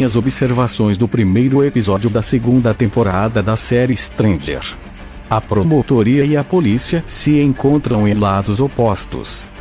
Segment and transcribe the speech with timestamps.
[0.00, 4.62] minhas observações do primeiro episódio da segunda temporada da série Stranger.
[5.28, 9.52] A promotoria e a polícia se encontram em lados opostos.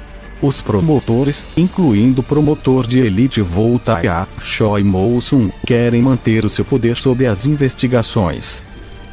[0.41, 6.95] Os promotores, incluindo o promotor de elite Voltaia, Choi Mo-sung, querem manter o seu poder
[6.95, 8.63] sobre as investigações.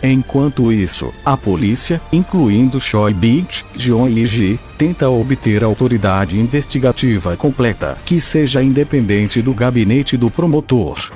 [0.03, 7.97] Enquanto isso, a polícia, incluindo Choi Beach, Jeon e Ji, tenta obter autoridade investigativa completa
[8.05, 11.11] que seja independente do gabinete do promotor.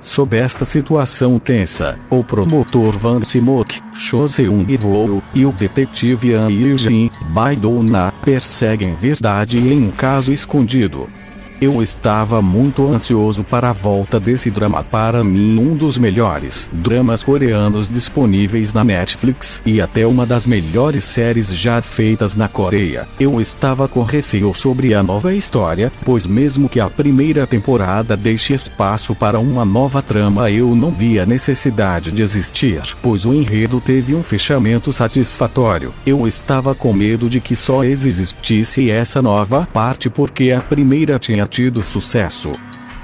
[0.00, 7.08] Sob esta situação tensa, o promotor Van Simok, Cho Seung-woo, e o detetive An Il-jin,
[7.28, 11.08] Baidona, perseguem verdade em um caso escondido.
[11.62, 17.22] Eu estava muito ansioso para a volta desse drama para mim um dos melhores dramas
[17.22, 23.06] coreanos disponíveis na Netflix e até uma das melhores séries já feitas na Coreia.
[23.20, 28.52] Eu estava com receio sobre a nova história, pois mesmo que a primeira temporada deixe
[28.52, 34.16] espaço para uma nova trama eu não via necessidade de existir, pois o enredo teve
[34.16, 35.94] um fechamento satisfatório.
[36.04, 41.51] Eu estava com medo de que só existisse essa nova parte porque a primeira tinha
[41.52, 42.50] tido sucesso.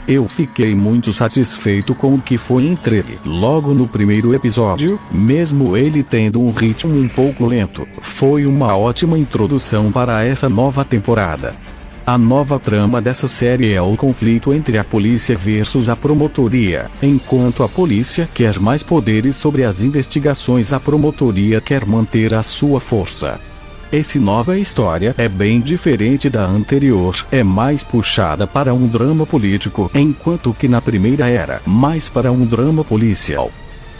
[0.09, 6.03] Eu fiquei muito satisfeito com o que foi entregue logo no primeiro episódio, mesmo ele
[6.03, 7.87] tendo um ritmo um pouco lento.
[8.01, 11.55] Foi uma ótima introdução para essa nova temporada.
[12.07, 16.91] A nova trama dessa série é o conflito entre a polícia versus a promotoria.
[17.03, 22.81] Enquanto a polícia quer mais poderes sobre as investigações, a promotoria quer manter a sua
[22.81, 23.39] força.
[23.91, 29.91] Esse nova história é bem diferente da anterior, é mais puxada para um drama político,
[29.95, 33.51] enquanto que na primeira era mais para um drama policial.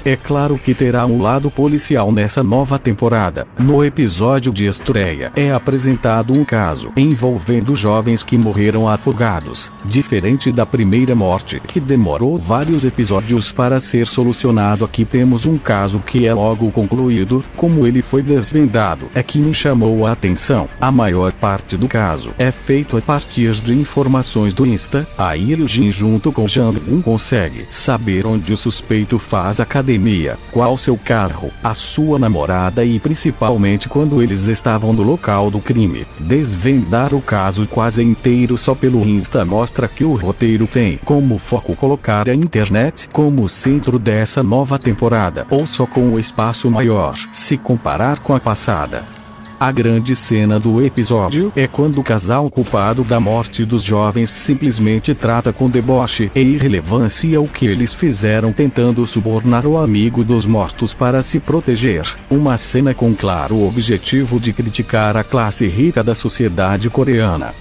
[0.05, 3.47] É claro que terá um lado policial nessa nova temporada.
[3.59, 10.65] No episódio de estreia é apresentado um caso envolvendo jovens que morreram afogados, diferente da
[10.65, 14.85] primeira morte que demorou vários episódios para ser solucionado.
[14.85, 19.53] Aqui temos um caso que é logo concluído, como ele foi desvendado, é que me
[19.53, 20.69] chamou a atenção.
[20.81, 25.07] A maior parte do caso é feito a partir de informações do Insta.
[25.19, 30.77] A Jin junto com Jang Un consegue saber onde o suspeito faz academia academia, qual
[30.77, 36.07] seu carro, a sua namorada e principalmente quando eles estavam no local do crime.
[36.19, 41.75] Desvendar o caso quase inteiro só pelo Insta mostra que o roteiro tem como foco
[41.75, 47.57] colocar a internet como centro dessa nova temporada ou só com o espaço maior, se
[47.57, 49.18] comparar com a passada.
[49.61, 55.17] A grande cena do episódio é quando o casal culpado da morte dos jovens simplesmente
[55.17, 60.95] trata com deboche e irrelevância o que eles fizeram tentando subornar o amigo dos mortos
[60.95, 62.07] para se proteger.
[62.31, 67.53] Uma cena com claro objetivo de criticar a classe rica da sociedade coreana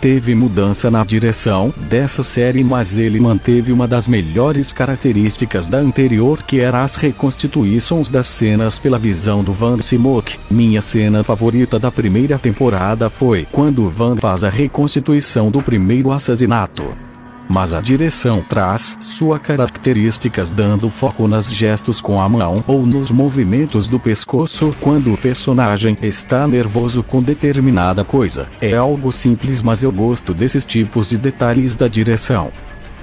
[0.00, 6.42] teve mudança na direção dessa série, mas ele manteve uma das melhores características da anterior,
[6.42, 10.38] que era as reconstituições das cenas pela visão do Van Simok.
[10.50, 17.07] Minha cena favorita da primeira temporada foi quando Van faz a reconstituição do primeiro assassinato
[17.48, 23.10] mas a direção traz suas características dando foco nas gestos com a mão ou nos
[23.10, 28.48] movimentos do pescoço quando o personagem está nervoso com determinada coisa.
[28.60, 32.50] É algo simples, mas eu gosto desses tipos de detalhes da direção.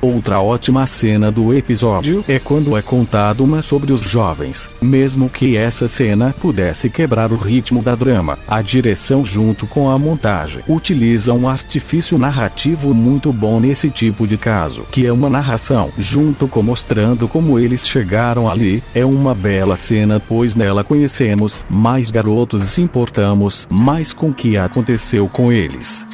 [0.05, 4.69] Outra ótima cena do episódio é quando é contado uma sobre os jovens.
[4.79, 9.97] Mesmo que essa cena pudesse quebrar o ritmo da drama, a direção junto com a
[9.97, 15.91] montagem utiliza um artifício narrativo muito bom nesse tipo de caso, que é uma narração
[15.97, 18.83] junto com mostrando como eles chegaram ali.
[18.93, 24.33] É uma bela cena, pois nela conhecemos mais garotos e se importamos mais com o
[24.35, 26.05] que aconteceu com eles.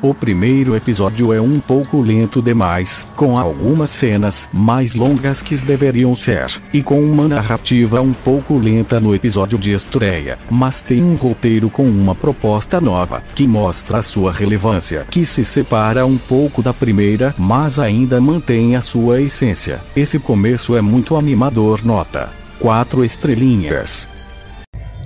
[0.00, 6.14] O primeiro episódio é um pouco lento demais, com algumas cenas mais longas que deveriam
[6.14, 11.16] ser, e com uma narrativa um pouco lenta no episódio de estreia, mas tem um
[11.16, 16.62] roteiro com uma proposta nova, que mostra a sua relevância, que se separa um pouco
[16.62, 19.80] da primeira, mas ainda mantém a sua essência.
[19.96, 22.30] Esse começo é muito animador, nota.
[22.60, 24.08] 4 estrelinhas.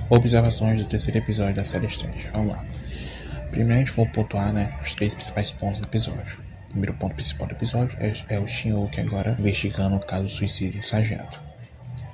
[0.07, 2.27] Observações do terceiro episódio da série Strange.
[2.31, 2.63] Vamos lá.
[3.53, 6.39] Gente vai pontuar né, os três principais pontos do episódio.
[6.65, 10.29] O primeiro ponto principal do episódio é, é o Shinwook agora investigando o caso do
[10.29, 11.39] suicídio do sargento.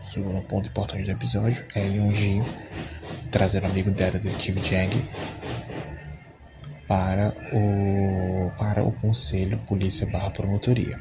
[0.01, 2.43] O segundo ponto importante do episódio é Yoonji
[3.31, 5.09] trazer o amigo dela, detetive Jang,
[6.89, 10.99] para o, para o conselho polícia barra promotoria.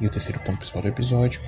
[0.00, 1.40] E o terceiro ponto principal do episódio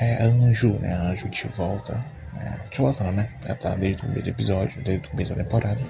[0.00, 0.92] é a Anju, né?
[0.92, 2.60] A Anju de volta Né?
[2.68, 3.28] Deixa eu voltando, né?
[3.44, 5.80] Ela tá desde o primeiro episódio, desde o começo da temporada.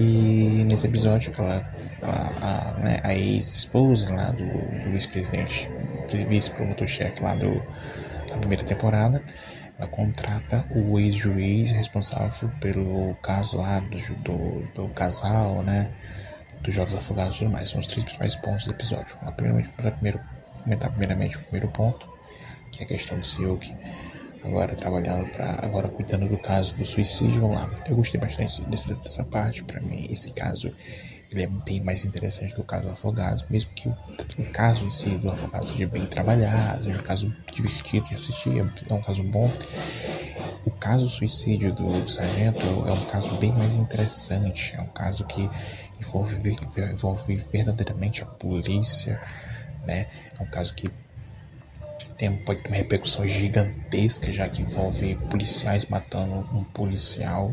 [0.00, 1.62] E nesse episódio, ela,
[2.00, 4.44] ela a, né, a ex-esposa lá do,
[4.82, 5.68] do vice-presidente,
[6.26, 7.62] vice-promotor-chefe lá do,
[8.26, 9.22] da primeira temporada,
[9.78, 15.90] ela contrata o ex-juiz responsável pelo caso lá do, do, do casal, né?
[16.62, 17.68] Dos Jogos Afogados e tudo mais.
[17.68, 19.14] São os três principais pontos do episódio.
[19.36, 20.18] Primeiramente, primeiro,
[20.62, 22.08] comentar primeiramente o primeiro ponto,
[22.72, 23.70] que é a questão do Silk
[24.44, 29.24] agora trabalhando para agora cuidando do caso do suicídio lá eu gostei bastante dessa, dessa
[29.24, 30.72] parte para mim esse caso
[31.32, 33.96] ele é bem mais interessante que o caso do Afogados, mesmo que o,
[34.38, 38.58] o caso em si do Afogados seja bem trabalhado, seja um caso divertido de assistir,
[38.58, 39.48] é um caso bom.
[40.66, 44.88] O caso do suicídio do, do sargento é um caso bem mais interessante, é um
[44.88, 45.48] caso que
[46.00, 46.56] envolve,
[46.92, 49.20] envolve verdadeiramente a polícia,
[49.86, 50.08] né?
[50.36, 50.90] É um caso que
[52.20, 57.50] tem, pode ter uma repercussão gigantesca, já que envolve policiais matando um policial.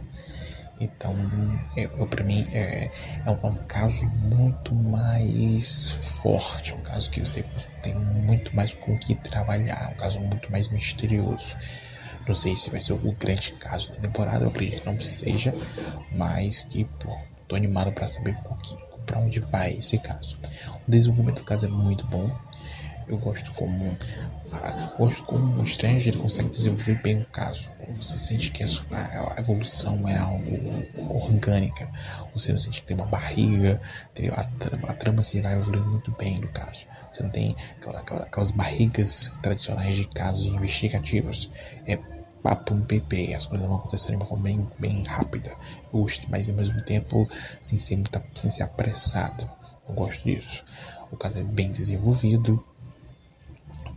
[0.80, 1.16] Então,
[1.78, 2.92] é, é para mim, é,
[3.25, 5.90] é, um, é, um, caso muito mais
[6.22, 7.46] forte, um caso que você
[7.81, 11.56] tem muito mais com o que trabalhar, um caso muito mais misterioso.
[12.28, 15.56] Não sei se vai ser o grande caso da temporada, eu acredito que não seja,
[16.12, 17.18] mas que, pô,
[17.48, 20.38] tô animado para saber um pouquinho para onde vai esse caso.
[20.86, 22.30] O desenvolvimento do caso é muito bom,
[23.07, 23.98] eu gosto como
[24.54, 27.69] ah, gosto como o Stranger ele consegue desenvolver bem o caso.
[27.98, 31.89] Você sente que a, evolução é algo orgânica.
[32.33, 33.81] Você não sente que tem uma barriga.
[34.36, 36.86] A trama, a trama se vai evoluir muito bem no caso.
[37.12, 41.51] Você não tem aquela, aquela, aquelas barrigas tradicionais de casos investigativos.
[41.86, 41.98] É
[42.42, 45.54] papo no PP, as coisas vão acontecer de uma forma bem, bem rápida.
[45.92, 47.27] Gosto, mas ao mesmo tempo
[47.62, 49.50] sem ser, muito, sem ser apressado.
[49.89, 50.63] Eu gosto disso.
[51.12, 52.63] O caso é bem desenvolvido,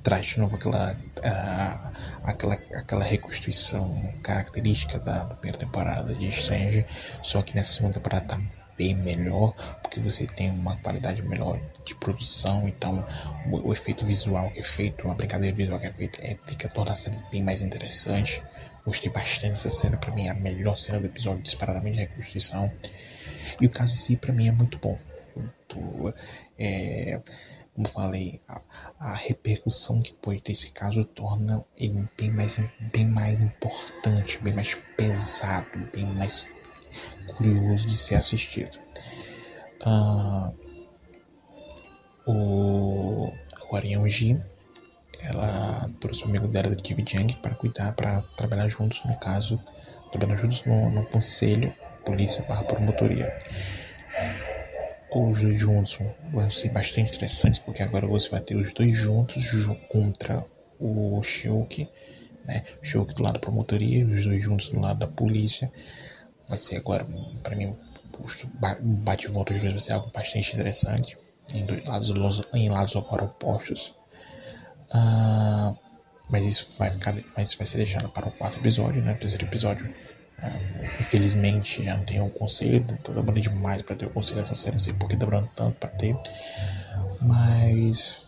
[0.02, 0.96] traz de novo aquela,
[2.24, 6.86] aquela, aquela reconstrução característica da, da primeira temporada de Strange,
[7.22, 8.40] só que nessa segunda temporada tá
[8.76, 13.04] bem melhor, porque você tem uma qualidade melhor de produção, então
[13.46, 16.68] o, o efeito visual que é feito, uma brincadeira visual que é feita, é, fica
[16.68, 18.42] toda a cena bem mais interessante.
[18.86, 22.72] Gostei bastante dessa cena, pra mim é a melhor cena do episódio, disparadamente de reconstrução.
[23.60, 24.98] E o caso em si, pra mim, é muito bom.
[26.58, 27.20] É,
[27.80, 28.60] como falei, a,
[28.98, 32.60] a, repercussão que pode ter esse caso torna ele bem mais,
[32.92, 36.46] bem mais importante, bem mais pesado, bem mais
[37.26, 38.78] curioso de ser assistido.
[39.86, 40.54] Uh,
[42.26, 43.32] o,
[43.70, 44.38] o Ariane G,
[45.22, 49.58] ela trouxe o amigo dela, David Jang, para cuidar, para trabalhar juntos no caso,
[50.12, 51.72] trabalhar juntos no, no conselho,
[52.04, 53.34] polícia barra promotoria
[55.12, 55.98] os dois juntos
[56.32, 59.44] vão ser bastante interessantes, porque agora você vai ter os dois juntos
[59.88, 60.44] contra
[60.78, 61.88] o Shulk,
[62.44, 62.64] né?
[62.82, 65.70] Shulk do lado da promotoria os dois juntos do lado da polícia.
[66.48, 67.06] Vai ser agora,
[67.42, 67.76] para mim, o
[68.82, 71.16] bate-volta dos dois vai ser algo bastante interessante,
[71.52, 73.94] em dois lados, em lados agora opostos.
[74.92, 75.76] Uh,
[76.28, 79.12] mas isso vai ficar, mas isso vai ser deixado para o quarto episódio, né?
[79.14, 79.92] O terceiro episódio
[80.98, 84.54] infelizmente já não tem um conselho, tá demorando demais para ter o um conselho dessa
[84.54, 86.16] série, não sei porque tá demorando tanto para ter.
[87.20, 88.24] Mas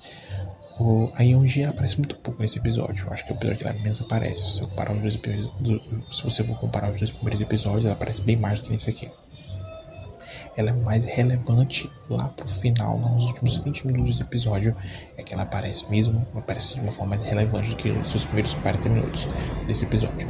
[0.78, 3.06] o, a Yonji aparece muito pouco nesse episódio.
[3.06, 4.54] Eu acho que é o episódio que ela menos aparece.
[4.54, 5.14] Se, eu comparar os dois
[6.10, 8.90] se você for comparar os dois primeiros episódios, ela aparece bem mais do que nesse
[8.90, 9.10] aqui.
[10.56, 14.76] Ela é mais relevante lá pro final, nos últimos 20 minutos do episódio,
[15.16, 18.26] é que ela aparece mesmo, aparece de uma forma mais relevante do que nos seus
[18.26, 19.28] primeiros 40 minutos
[19.66, 20.26] desse episódio.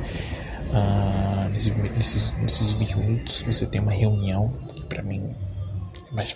[0.70, 1.31] Uh,
[1.70, 5.34] nesses, nesses, nesses 20 minutos você tem uma reunião que para mim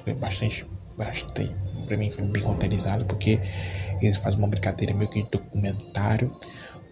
[0.04, 0.66] foi bastante,
[0.96, 1.54] bastante
[1.86, 3.40] para mim foi bem roteirizado porque
[4.00, 6.34] eles fazem uma brincadeira meio que de documentário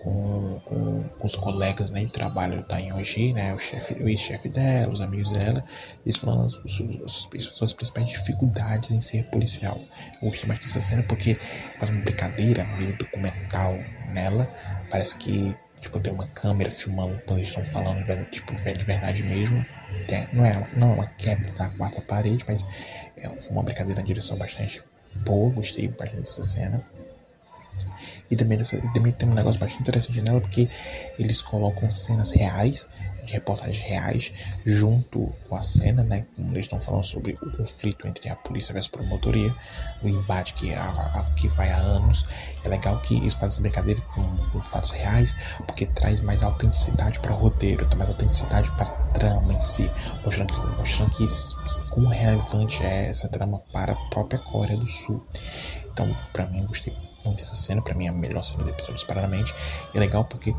[0.04, 4.50] com, com, com, os colegas né, de trabalho da Yonji, né, o chefe, o ex-chefe
[4.50, 5.64] dela, os amigos dela,
[6.04, 9.80] eles falando as, as, suas principais dificuldades em ser policial.
[10.20, 11.34] Eu gostei mais dessa cena porque
[11.78, 13.72] faz uma brincadeira meio documental
[14.12, 14.46] nela,
[14.90, 19.62] parece que Tipo, tem uma câmera filmando quando eles estão falando, tipo, de verdade mesmo.
[20.06, 22.64] Tem, não, é, não é uma quebra da quarta parede, mas
[23.18, 24.82] é uma brincadeira na direção bastante
[25.16, 25.52] boa.
[25.52, 26.82] Gostei bastante dessa cena.
[28.30, 28.58] E também,
[28.94, 30.68] também tem um negócio bastante interessante nela, porque
[31.18, 32.86] eles colocam cenas reais
[33.24, 34.32] de reportagens reais
[34.64, 36.26] junto com a cena, né?
[36.38, 39.54] Eles estão falando sobre o conflito entre a polícia e a promotoria,
[40.02, 42.26] o embate que, a, a, que vai há anos.
[42.64, 45.34] É legal que eles fazem essa brincadeira com, fatos reais,
[45.66, 49.90] porque traz mais autenticidade para o roteiro, traz mais autenticidade para a trama em si,
[50.24, 54.86] mostrando que, mostrando que, que como relevante é essa trama para a própria Coreia do
[54.86, 55.26] Sul.
[55.92, 56.92] Então, para mim, eu gostei
[57.32, 59.54] dessa cena, para mim é a melhor cena do episódio, disparadamente.
[59.92, 60.54] E é legal porque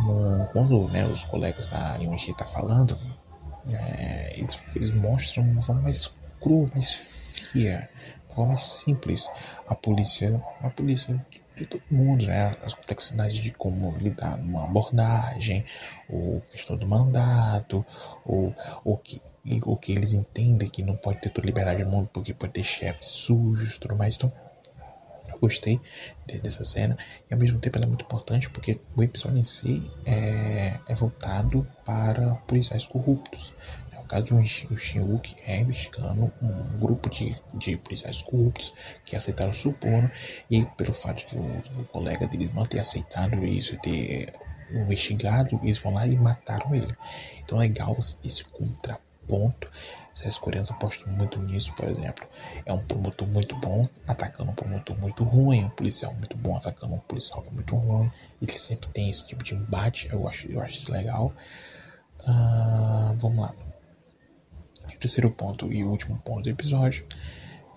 [0.00, 2.96] no, quando né, os colegas da UNG tá falando,
[3.70, 7.88] é, eles, eles, mostram uma forma mais crua, mais fria,
[8.26, 9.28] uma forma mais simples
[9.68, 11.24] a polícia, a polícia
[11.56, 12.56] de todo mundo, né?
[12.64, 15.64] As complexidades de como lidar numa abordagem,
[16.08, 17.84] ou questão do mandato,
[18.24, 18.54] ou
[18.84, 19.20] o que,
[19.64, 22.64] o que eles entendem que não pode ter toda liberdade do mundo porque pode ter
[22.64, 24.16] chefes sujos tudo mais.
[24.16, 24.32] Então,
[25.40, 25.80] gostei
[26.26, 26.96] dessa cena
[27.30, 30.94] e ao mesmo tempo ela é muito importante porque o episódio em si é, é
[30.94, 33.54] voltado para policiais corruptos
[34.10, 40.10] caso, o Shinwook é investigando um grupo de, de policiais corruptos que aceitaram o suborno
[40.50, 44.32] e pelo fato de o, o, colega deles não ter aceitado isso, ter
[44.68, 46.92] investigado, eles vão lá e mataram ele.
[47.38, 49.70] Então é legal esse contraponto.
[50.12, 52.26] Séries coreanas apostam muito nisso, por exemplo.
[52.66, 56.94] É um promotor muito bom atacando um promotor muito ruim, um policial muito bom atacando
[56.94, 58.10] um policial muito ruim.
[58.40, 61.32] Ele sempre tem esse tipo de embate, eu acho, eu acho isso legal.
[62.20, 63.54] Uh, vamos lá
[65.00, 67.04] terceiro ponto e último ponto do episódio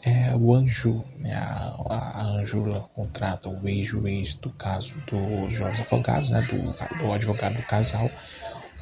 [0.06, 1.04] é o Anju.
[1.18, 1.34] Né?
[1.34, 6.42] A, a Anjula contrata o ex-juiz do caso dos jovens afogados, né?
[6.42, 8.12] do, do advogado do casal,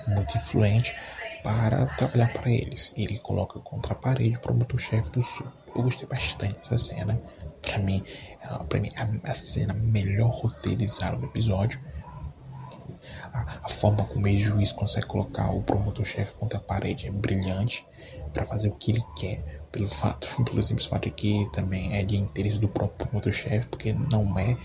[0.08, 0.96] muito influente,
[1.43, 2.93] para trabalhar para eles.
[2.95, 5.48] Ele coloca contra a parede o promotor-chefe do Sul.
[5.75, 7.19] Eu gostei bastante dessa cena.
[7.62, 8.03] Para mim,
[8.67, 11.79] para mim, a, a cena melhor roteirizada do episódio.
[13.33, 17.86] A, a forma como o ex-juiz consegue colocar o promotor-chefe contra a parede é brilhante
[18.33, 22.03] para fazer o que ele quer, pelo fato, pelo simples fato de que também é
[22.03, 24.57] de interesse do próprio promotor-chefe, porque não é,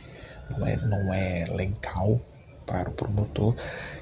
[0.51, 2.21] não é, não é legal
[2.67, 3.55] para o promotor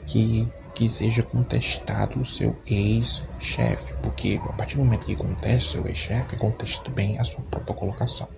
[0.06, 5.72] que, que seja contestado o seu ex-chefe, porque a partir do momento que contesta o
[5.72, 8.28] seu ex-chefe, contesta também a sua própria colocação.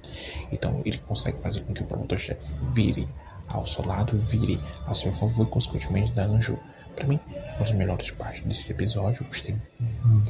[0.53, 3.09] Então ele consegue fazer com que o promotor-chefe vire
[3.49, 6.59] ao seu lado, vire a seu favor e consequentemente da Anjo
[6.97, 9.23] para mim, uma das melhores partes desse episódio.
[9.23, 9.57] Eu gostei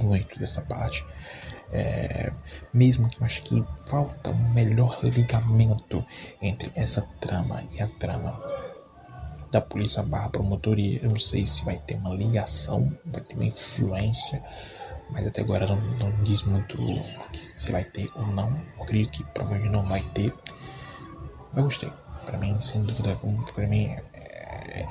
[0.03, 1.05] muito dessa parte.
[1.73, 2.33] É,
[2.73, 6.05] mesmo que eu acho que falta um melhor ligamento
[6.41, 8.41] entre essa trama e a trama
[9.57, 11.01] da polícia barra promotoria.
[11.03, 14.43] Eu não sei se vai ter uma ligação, vai ter uma influência,
[15.11, 16.77] mas até agora não, não diz muito
[17.33, 18.51] se vai ter ou não.
[18.77, 20.33] Eu acredito que provavelmente não vai ter.
[21.53, 21.91] Mas gostei.
[22.27, 23.17] Para mim, sem dúvida,
[23.55, 24.87] para mim é,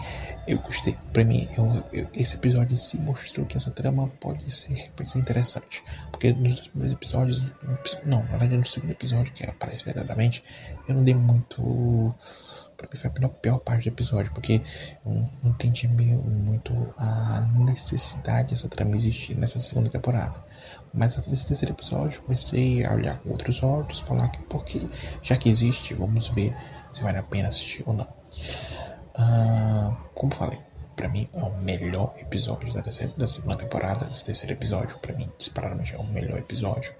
[0.48, 0.98] eu gostei.
[1.14, 5.20] Pra mim, eu, eu, esse episódio se mostrou que essa trama pode ser, pode ser
[5.20, 5.84] interessante.
[6.12, 7.52] Porque nos dois primeiros episódios.
[8.06, 10.44] Não, na verdade, no segundo episódio, que aparece verdadeiramente,
[10.88, 12.16] eu não dei muito.
[12.78, 14.62] Foi a pior parte do episódio, porque
[15.06, 15.12] eu
[15.44, 20.44] não entendi muito a necessidade dessa trama existir nessa segunda temporada.
[20.94, 24.82] Mas nesse terceiro episódio, comecei a olhar com outros olhos, falar que porque
[25.22, 26.56] já que existe, vamos ver
[26.92, 28.08] se vale a pena assistir ou não.
[29.18, 30.60] Uh, como falei,
[30.96, 34.08] para mim é o melhor episódio da, terceira, da segunda temporada.
[34.10, 36.94] Esse terceiro episódio, para mim, disparadamente é o melhor episódio.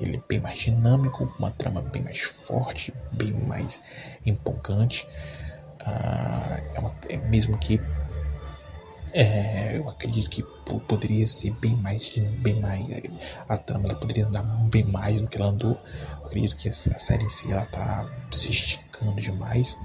[0.00, 3.80] Ele é bem mais dinâmico, uma trama bem mais forte, bem mais
[4.26, 5.06] empolgante.
[5.80, 7.80] Uh, é, uma, é mesmo que
[9.14, 10.42] é, eu acredito que
[10.88, 12.84] poderia ser bem mais, bem mais
[13.48, 15.78] a trama poderia andar bem mais do que ela andou.
[16.20, 19.78] Eu acredito que a série em si ela tá se esticando demais.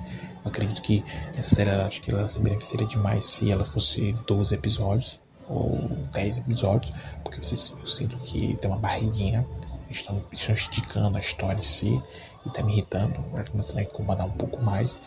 [0.43, 1.05] Eu acredito que
[1.37, 5.77] essa série acho que ela se beneficiaria demais se ela fosse 12 episódios ou
[6.11, 6.91] 10 episódios,
[7.23, 9.45] porque eu, eu sinto que tem uma barriguinha,
[9.89, 12.01] estão, estão esticando a história em si
[12.45, 14.99] e tá me irritando, vai começando a incomodar um pouco mais.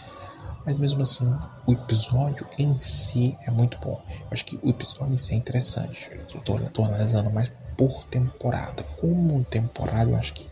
[0.64, 1.26] Mas mesmo assim,
[1.66, 4.00] o episódio em si é muito bom.
[4.08, 6.10] Eu acho que o episódio em si é interessante.
[6.12, 8.82] Eu tô, tô analisando mais por temporada.
[9.00, 10.48] Como temporada, eu acho que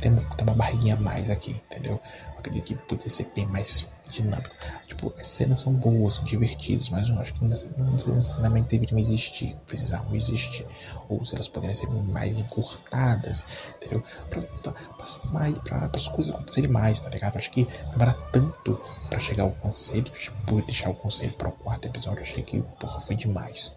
[0.00, 2.00] tem, tem uma barriguinha a mais aqui, entendeu?
[2.32, 4.54] Eu acredito que poderia ser bem mais dinâmico.
[4.86, 9.54] Tipo, as cenas são boas, são divertidas, mas eu acho que não necessariamente deveriam existir,
[9.66, 10.66] precisavam existir.
[11.08, 13.44] Ou se elas poderiam ser mais encurtadas,
[13.76, 14.02] entendeu?
[14.28, 17.36] Pra, pra, pra, mais, pra, pra as coisas acontecerem mais, tá ligado?
[17.36, 21.86] Acho que demora tanto pra chegar ao conselho, tipo, deixar o conselho para o quarto
[21.86, 23.72] episódio, achei que, porra, foi demais.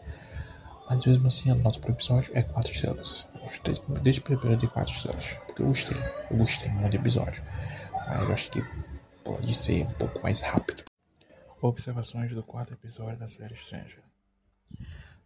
[0.90, 3.28] Mas mesmo assim, a nota pro episódio é 4 estrelas.
[4.02, 5.25] Desde o primeiro de 4 estrelas.
[5.48, 5.98] Porque eu gostei.
[6.30, 7.44] Eu gostei muito do episódio.
[8.08, 8.63] Mas eu acho que
[9.24, 10.84] pode ser um pouco mais rápido.
[11.62, 14.03] Observações do quarto episódio da série Stranger.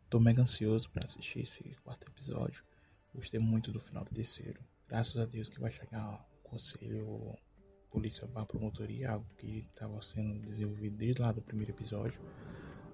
[0.09, 2.63] Tô mega ansioso para assistir esse quarto episódio.
[3.13, 4.59] Gostei muito do final do terceiro.
[4.87, 7.37] Graças a Deus que vai chegar o conselho
[7.89, 12.19] polícia para promotoria, algo que estava sendo desenvolvido desde lá do primeiro episódio.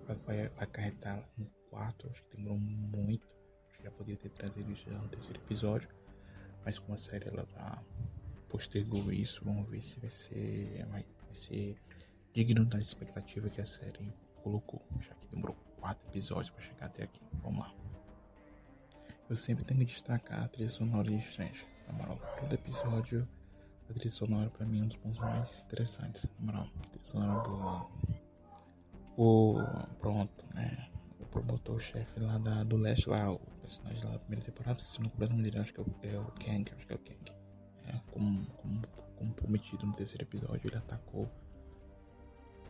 [0.07, 3.27] Vai, vai, acarretar no quarto, acho que demorou muito.
[3.69, 5.89] Acho que já poderia ter trazido isso já no terceiro episódio.
[6.63, 7.83] Mas como a série ela tá
[8.53, 9.43] postergou isso.
[9.43, 11.75] Vamos ver se vai ser, vai, ser
[12.33, 17.03] digno da expectativa que a série colocou, já que demorou quatro episódios para chegar até
[17.03, 17.19] aqui.
[17.41, 17.73] Vamos lá.
[19.27, 21.65] Eu sempre tenho que destacar a trilha sonora de Strange.
[21.87, 23.27] Na moral, todo episódio
[23.89, 26.29] a trilha sonora pra mim é um dos pontos mais interessantes.
[26.39, 27.91] Na moral, a trilha sonora boa.
[29.17, 29.55] O.
[29.99, 30.91] Pronto, né?
[31.19, 35.09] O promotor-chefe lá da, do leste, lá, o personagem lá da primeira temporada, se não
[35.17, 36.99] lembro o nome dele, acho que é o, é o Kang, acho que é o
[36.99, 37.42] Kang.
[37.87, 38.81] É, como, como,
[39.17, 41.29] como prometido no terceiro episódio, ele atacou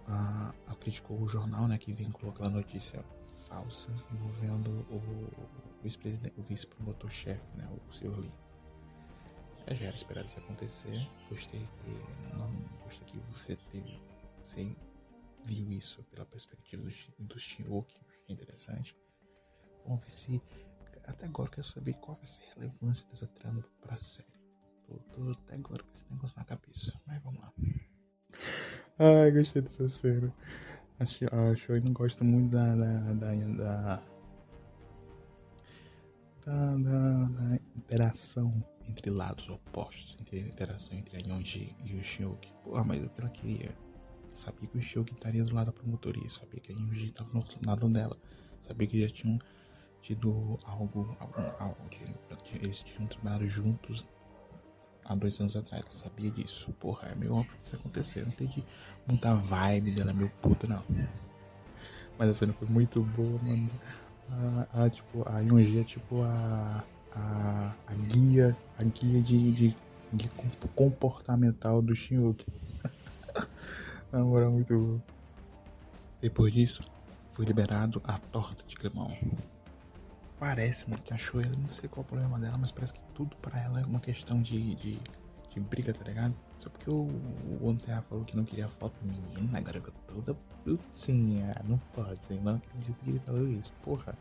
[0.07, 3.03] a, a, criticou o jornal né, que vinculou aquela notícia
[3.47, 5.01] falsa envolvendo o,
[5.81, 8.19] vice-presidente, o vice-promotor-chefe, né, o Sr.
[8.19, 8.33] Lee.
[9.67, 11.09] Eu já era esperado isso acontecer.
[11.29, 12.51] Gostei que não
[12.83, 14.01] gostei que você teve,
[14.43, 14.75] você
[15.45, 17.93] viu isso pela perspectiva do, do Shinwook,
[18.27, 18.97] interessante.
[19.85, 20.41] Vamos ver se
[21.05, 24.32] até agora eu quero saber qual vai ser a relevância dessa trama para a série.
[25.11, 27.53] Tô até agora com esse negócio na cabeça, mas vamos lá.
[28.99, 30.33] Ai, gostei dessa cena.
[30.99, 33.33] Acho, acho não gosto muito da da, da,
[36.45, 42.03] da, da, da interação entre lados opostos, entre a interação entre a Yonji e o
[42.03, 42.53] Shioki.
[42.63, 43.71] Porra, mas o que ela queria?
[44.33, 47.43] Sabia que o Shioki estaria do lado da promotoria, sabia que a Yonji estava no
[47.65, 48.17] lado dela,
[48.61, 49.39] sabia que já tinham
[50.01, 51.17] tido algo,
[51.59, 51.89] algo
[52.61, 54.07] eles tinham trabalhado juntos
[55.05, 55.83] há dois anos atrás.
[55.83, 56.71] Ela sabia disso.
[56.79, 58.25] Porra, é meio óbvio que isso aconteceu.
[58.25, 58.63] Não tem de
[59.47, 60.83] vibe dela, meio puta, não.
[62.17, 63.69] Mas a cena foi muito boa, mano.
[64.29, 69.77] A, a tipo, a Yonji é tipo a a, a guia, a guia de, de,
[70.11, 70.29] de
[70.75, 72.43] comportamental do Shinjuku.
[74.11, 74.99] Na moral, muito bom.
[76.21, 76.81] Depois disso,
[77.29, 79.15] foi liberado a torta de climão.
[80.43, 83.57] Parece, achou ela, não sei qual é o problema dela, mas parece que tudo para
[83.61, 84.99] ela é uma questão de, de,
[85.49, 86.35] de, briga, tá ligado?
[86.57, 87.07] Só porque o,
[87.61, 87.77] o
[88.09, 93.11] falou que não queria foto menino, agora eu toda putinha, não pode, não acredito que
[93.11, 94.17] ele falou isso, porra.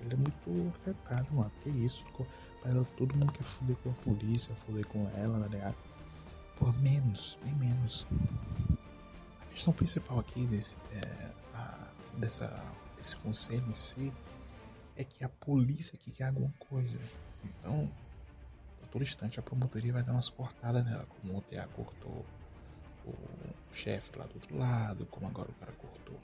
[0.00, 1.52] Ele é muito afetado, mano.
[1.60, 2.04] Que isso?
[2.60, 5.76] Pra ela, todo mundo quer fuder com a polícia, fuder com ela, tá ligado?
[6.56, 8.04] Por menos, bem menos.
[9.40, 11.88] A questão principal aqui desse, é, a,
[12.18, 12.48] dessa,
[12.96, 14.12] desse conselho em si
[15.02, 16.98] é que a polícia que quer alguma coisa.
[17.44, 17.90] Então,
[18.82, 22.24] a todo instante a promotoria vai dar umas cortadas nela, como o TA cortou
[23.04, 26.20] o chefe lá do outro lado, como agora o cara cortou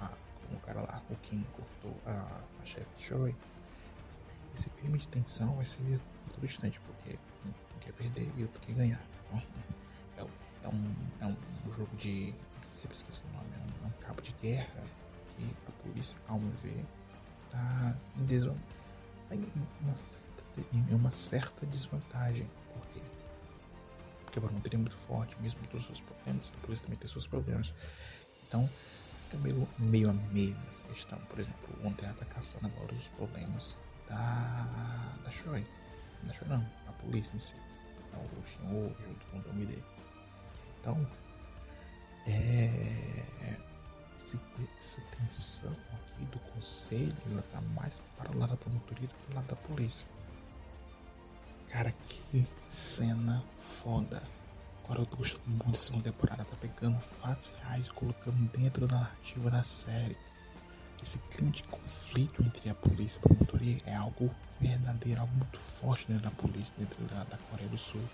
[0.00, 3.36] a, como o cara lá, o Kim cortou a, a chefe Choi.
[4.54, 6.00] Esse clima de tensão vai ser
[6.32, 9.06] todo instante, porque um quer perder e outro quer ganhar.
[9.26, 9.42] Então,
[10.16, 12.32] é, é, um, é um jogo de.
[12.70, 14.84] Sempre esqueço o nome, é um, é um cabo de guerra
[15.28, 16.84] que a polícia, ao meu ver,
[17.56, 18.56] tá em, deson...
[19.28, 19.44] tá em,
[19.80, 22.48] uma certa, em uma certa desvantagem.
[22.72, 23.00] Por quê?
[24.24, 26.98] Porque a promotoria é muito forte, mesmo com todos os seus problemas, a polícia também
[26.98, 27.74] tem seus problemas.
[28.46, 28.68] Então,
[29.24, 31.18] fica meio, meio a meio nessa questão.
[31.20, 35.66] Por exemplo, o Monteiro está caçando agora os problemas da, da Shoei.
[36.22, 37.54] Da Shoei não, a polícia em si.
[38.08, 39.84] Então, o Shinho junto com o nome dele.
[40.80, 41.06] Então,
[42.26, 43.56] é,
[44.78, 45.76] essa tensão
[46.56, 49.56] conselho ela tá mais para o lado da promotoria do que para o lado da
[49.56, 50.08] polícia.
[51.68, 54.22] Cara, que cena foda.
[54.82, 58.86] Agora eu tô gostando muito da segunda temporada, tá pegando fatos reais e colocando dentro
[58.86, 60.16] da narrativa da série.
[61.02, 65.58] Esse clima de conflito entre a polícia e a promotoria é algo verdadeiro, algo muito
[65.58, 68.08] forte dentro da polícia, dentro da, da Coreia do Sul.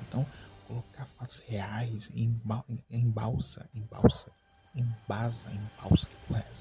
[0.00, 0.24] Então,
[0.64, 4.30] colocar fatos reais em, em, em balsa, em balsa,
[4.74, 6.06] em basa, em balsa,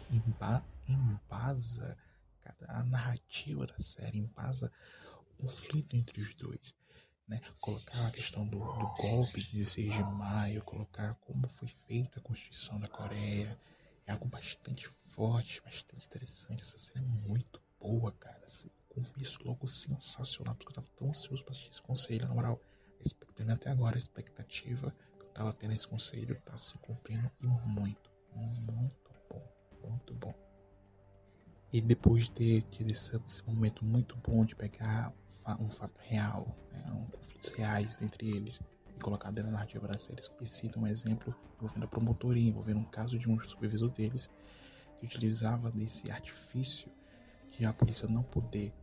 [0.10, 1.98] em, ba, em basa
[2.68, 4.72] a narrativa da série, em basa
[5.30, 6.76] o conflito entre os dois
[7.32, 7.40] né?
[7.62, 12.22] Colocar a questão do, do golpe de 16 de maio, colocar como foi feita a
[12.22, 13.58] Constituição da Coreia,
[14.06, 16.62] é algo bastante forte, bastante interessante.
[16.62, 18.46] Essa série é muito boa, cara.
[18.46, 22.28] Assim, começo logo sensacional, porque eu tava tão ansioso pra assistir esse conselho.
[22.28, 22.60] Na moral,
[23.50, 28.12] até agora a expectativa que eu tava tendo esse conselho tá se cumprindo e muito,
[28.36, 29.48] muito bom,
[29.88, 30.41] muito bom.
[31.74, 35.14] E depois de ter tido esse, esse momento muito bom de pegar
[35.60, 38.60] um fato real, né, um conflitos reais entre eles
[38.96, 42.80] e colocar dentro da narrativa da série, eu cito um exemplo envolvendo a promotoria, envolvendo
[42.80, 44.30] um caso de um supervisor deles
[44.98, 46.92] que utilizava desse artifício
[47.50, 48.74] de a polícia não poder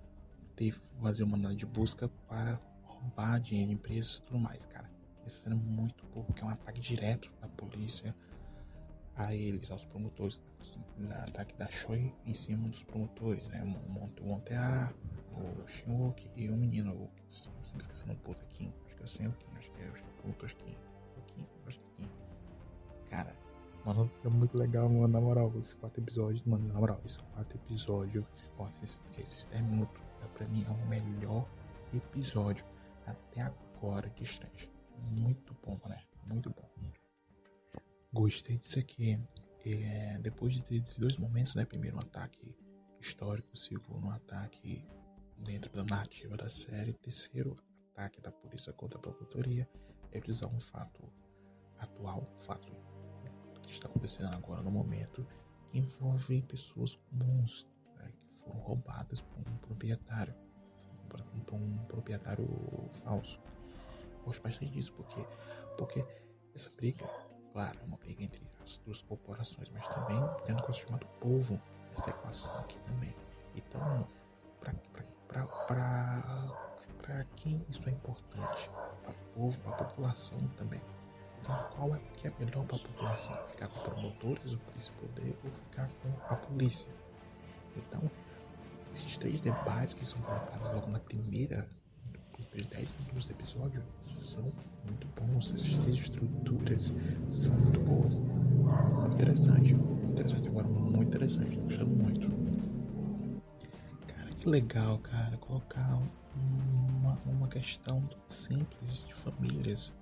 [0.56, 4.90] ter, fazer uma mandado de busca para roubar dinheiro de empresas e tudo mais, cara.
[5.24, 8.14] Essa cena é muito boa, porque é um ataque direto da polícia
[9.18, 10.40] a eles, aos promotores,
[10.98, 13.62] da ataque da Choi em cima dos promotores, né?
[13.62, 14.94] O Montear,
[15.32, 19.32] o Shinwook e o menino, o, sempre esquecendo o puta Kim, acho que é o
[19.32, 20.56] Kim, acho que é, acho que é o Kim, o acho
[21.78, 22.10] que é Kim.
[23.10, 23.36] Cara,
[23.88, 27.56] Mano, é muito legal, mano, na moral, esses quatro episódios, mano, na moral, esses quatro
[27.56, 28.50] episódios,
[28.82, 31.48] esses, esses 10 minutos, é, pra mim é o melhor
[31.94, 32.66] episódio
[33.06, 34.70] até agora de Strange.
[35.16, 36.02] Muito bom, né?
[36.30, 36.67] Muito bom.
[38.18, 39.16] Gostei disso aqui.
[39.64, 41.64] É, depois de ter dois momentos, né?
[41.64, 42.58] Primeiro um ataque
[42.98, 44.84] histórico, segundo um ataque
[45.44, 47.54] dentro da narrativa da série, terceiro
[47.92, 49.68] ataque da polícia contra a promotoria,
[50.10, 51.00] eles um fato
[51.78, 52.68] atual, um fato
[53.62, 55.24] que está acontecendo agora no momento,
[55.70, 60.34] que envolve pessoas comuns né, que foram roubadas por um proprietário,
[61.08, 62.48] por um proprietário
[62.94, 63.40] falso.
[64.24, 65.24] Gosto bastante disso porque,
[65.76, 66.04] porque
[66.52, 67.06] essa briga,
[67.58, 72.52] claro, uma briga entre as duas corporações, mas também um negócio chamado povo nessa equação
[72.60, 73.12] aqui também.
[73.56, 74.06] Então,
[75.26, 78.70] para quem isso é importante?
[79.02, 80.80] Para o povo, para a população também.
[81.40, 83.34] Então, qual é que é melhor para a população?
[83.48, 86.92] Ficar com promotores, o polícia poder, ou ficar com a polícia?
[87.74, 88.08] Então,
[88.94, 91.68] esses três debates que são colocados logo na primeira,
[92.58, 94.52] primeiros 10 minutos do episódio, são
[94.84, 95.50] muito bons.
[95.54, 96.92] Essas três estruturas
[97.28, 98.18] são muito boas.
[98.18, 99.74] Muito interessante.
[99.74, 100.48] Muito interessante.
[100.48, 101.56] Agora, muito interessante.
[101.56, 102.28] Gostando muito.
[104.06, 105.36] Cara, que legal, cara.
[105.38, 106.00] Colocar
[106.34, 109.94] uma, uma questão simples de famílias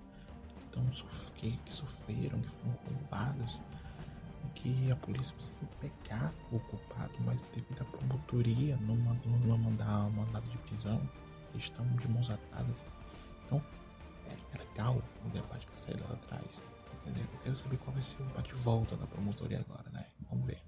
[1.37, 3.63] que, que sofreram, que foram roubadas,
[4.55, 10.11] que a polícia conseguiu pegar o culpado, mas devido à promotoria não mandou não mandar
[10.11, 11.01] mandado de prisão,
[11.55, 12.85] estão de mãos atadas.
[13.45, 13.63] Então
[14.27, 16.63] é, é legal o debate que a série lá atrás.
[16.95, 17.25] Entendeu?
[17.33, 20.07] Eu quero saber qual vai ser o bate-volta da promotoria agora, né?
[20.31, 20.61] Vamos ver.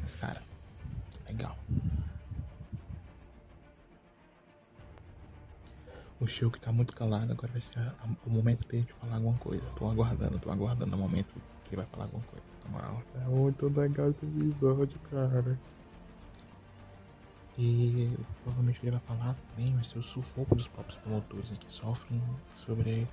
[0.00, 0.42] Mas cara,
[1.26, 1.56] legal.
[6.18, 8.92] O show que tá muito calado, agora vai ser a, a, o momento dele de
[8.92, 9.68] falar alguma coisa.
[9.70, 12.44] Tô aguardando, tô aguardando o momento que ele vai falar alguma coisa.
[12.68, 13.00] Moral.
[13.14, 15.58] É muito legal esse episódio, cara.
[17.58, 21.72] E provavelmente ele vai falar também vai ser o sufoco dos próprios promotores né, que
[21.72, 23.08] sofrem sobre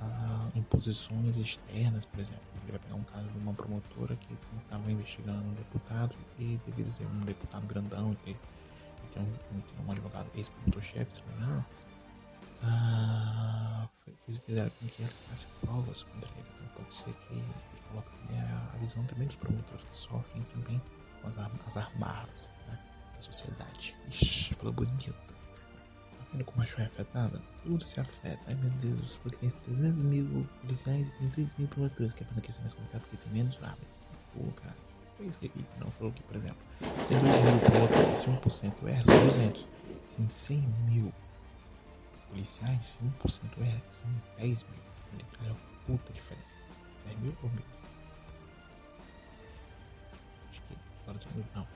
[0.00, 2.42] ah, imposições externas, por exemplo.
[2.62, 6.90] Ele vai pegar um caso de uma promotora que estava investigando um deputado e devido
[6.90, 8.40] ser um deputado grandão e ter,
[9.04, 11.66] e ter, um, e ter um advogado ex-promotor-chefe, se não me engano,
[12.62, 13.88] ah,
[14.24, 16.46] fizeram com que ele faça provas contra ele.
[16.54, 18.10] Então pode ser que ele coloque
[18.72, 20.80] a visão também dos promotores que sofrem também
[21.20, 21.36] com as,
[21.66, 22.78] as armadas né,
[23.16, 23.96] da sociedade.
[24.08, 25.12] Ixi, falou bonito.
[25.12, 27.42] Tá vendo como a show é afetada?
[27.64, 28.40] Tudo se afeta.
[28.46, 32.14] Ai meu Deus, você falou que tem 300 mil policiais e tem 3 mil promotores.
[32.14, 33.78] Quer fazer que isso é mais complicado porque tem menos arma.
[34.32, 34.76] Pô, cara.
[35.16, 36.58] Foi isso que ele não falou que, por exemplo,
[37.08, 39.66] tem 2 mil promotores, se 1% erra, são 200.
[40.14, 41.12] Tem 100 mil
[42.28, 44.82] policiais, 1% é assim, 10 mil.
[45.42, 46.54] Olha a puta diferença.
[47.06, 47.64] 10 mil ou mil?
[50.50, 51.46] Acho que agora tô mil.
[51.54, 51.66] Não.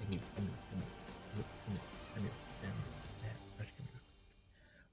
[0.00, 0.88] É mil, é mil, é mil.
[1.34, 1.80] É mil,
[2.16, 2.32] é mil,
[2.62, 2.84] é mil.
[3.22, 4.00] É, acho que é mil.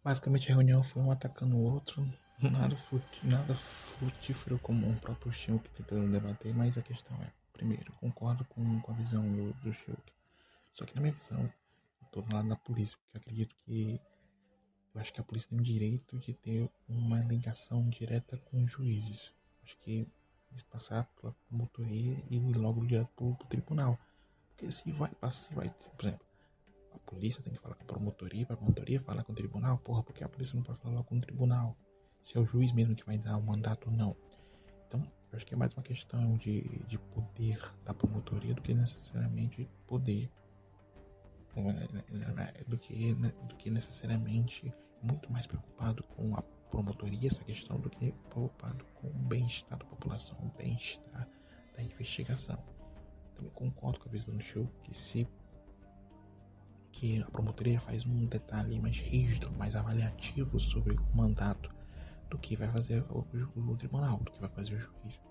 [0.04, 2.08] Basicamente a reunião foi um atacando o outro.
[2.42, 7.92] Nada, fruti, nada frutífero como um próprio Shulk tentando debater, mas a questão é, primeiro,
[7.94, 10.14] concordo com, com a visão do, do Shulk.
[10.74, 14.00] Só que na minha visão, eu tô do lado da polícia, porque acredito que
[14.94, 18.72] eu acho que a polícia tem o direito de ter uma ligação direta com os
[18.72, 19.34] juízes.
[19.64, 20.08] Acho que
[20.52, 24.00] eles passar pela promotoria e logo direto para o tribunal.
[24.56, 26.26] Porque se vai passar, vai, por exemplo,
[26.94, 29.78] a polícia tem que falar com a promotoria, para a promotoria falar com o tribunal,
[29.80, 31.78] porra, porque a polícia não pode falar com o tribunal?
[32.22, 34.16] Se é o juiz mesmo que vai dar o mandato ou não.
[34.88, 38.74] Então, eu acho que é mais uma questão de, de poder da promotoria do que
[38.74, 40.32] necessariamente poder
[42.68, 48.12] do que, do que necessariamente muito mais preocupado com a promotoria, essa questão, do que
[48.30, 51.28] preocupado com o bem-estar da população, o bem-estar
[51.74, 52.75] da investigação.
[53.36, 55.28] Também concordo com a visão do show que se
[56.92, 61.70] que a promotoria faz um detalhe mais rígido, mais avaliativo sobre o mandato
[62.30, 65.22] do que vai fazer o, o, o tribunal, do que vai fazer o juiz.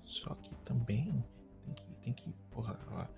[0.00, 1.24] Só que também
[1.64, 3.08] tem que, tem que porra, a,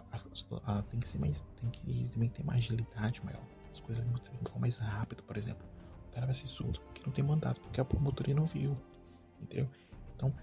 [0.00, 4.04] a, a, tem que ser mais, tem que também ter mais agilidade maior as coisas
[4.50, 5.66] vão mais rápido, por exemplo.
[6.08, 8.76] O cara vai ser solto porque não tem mandato, porque a promotoria não viu,
[9.40, 9.68] entendeu?
[10.14, 10.34] Então,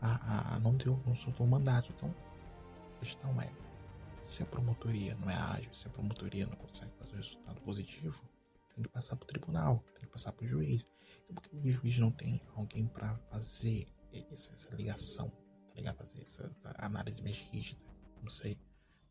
[0.00, 1.90] a, a, não deu, não soltou o mandato.
[1.94, 2.14] Então,
[2.96, 3.52] a questão é,
[4.20, 8.22] se a promotoria não é ágil, se a promotoria não consegue fazer um resultado positivo,
[8.74, 10.86] tem que passar para o tribunal, tem que passar para o juiz.
[11.24, 15.30] Então, porque o juiz não tem alguém para fazer essa, essa, ligação,
[15.68, 15.96] tá ligado?
[15.96, 17.80] Fazer essa, essa análise mais rígida,
[18.20, 18.58] não sei,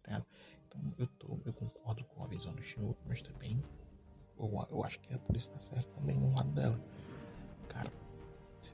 [0.04, 0.24] tá?
[0.68, 3.64] Então eu, tô, eu concordo com a visão do Shiok, mas também
[4.38, 6.80] eu, eu acho que a polícia tá certa também no lado dela.
[7.70, 7.92] Cara,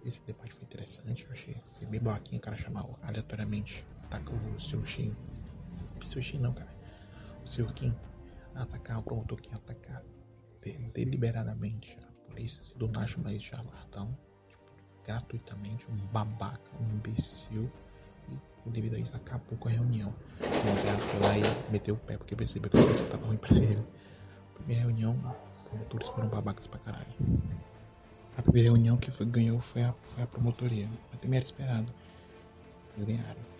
[0.05, 1.53] esse debate foi interessante, eu achei.
[1.53, 3.85] Foi bem baquinha o cara chamar aleatoriamente.
[4.11, 4.85] Ataca o Sr.
[4.85, 5.15] Shin.
[6.03, 6.21] Sr.
[6.21, 6.69] Shin não, cara.
[7.45, 7.71] O Sr.
[7.73, 7.95] Kim
[8.55, 10.03] atacar o promotor Kim atacar
[10.93, 14.15] deliberadamente a polícia, se Nacho mais charlatão,
[14.49, 14.63] tipo,
[15.05, 17.71] gratuitamente, um babaca, um imbecil.
[18.65, 20.13] E devido a isso acabou com a reunião.
[20.61, 23.37] O Monteiro foi lá e meteu o pé porque percebeu que a situação tava ruim
[23.37, 23.81] pra ele.
[24.55, 25.17] Primeira reunião,
[25.55, 27.15] os promotores foram babacas pra caralho.
[28.37, 30.89] A primeira reunião que foi, ganhou foi a, foi a promotoria.
[31.09, 31.93] Mas também era esperado.
[32.97, 33.50] Eles ganharam.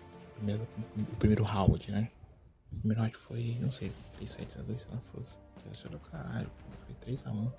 [0.42, 2.10] Primeiro, o primeiro round, né?
[2.72, 5.38] O primeiro round foi, não sei, 3 7 a 2 se não fosse.
[5.70, 6.50] Achou do caralho,
[6.84, 7.52] foi 3 a 1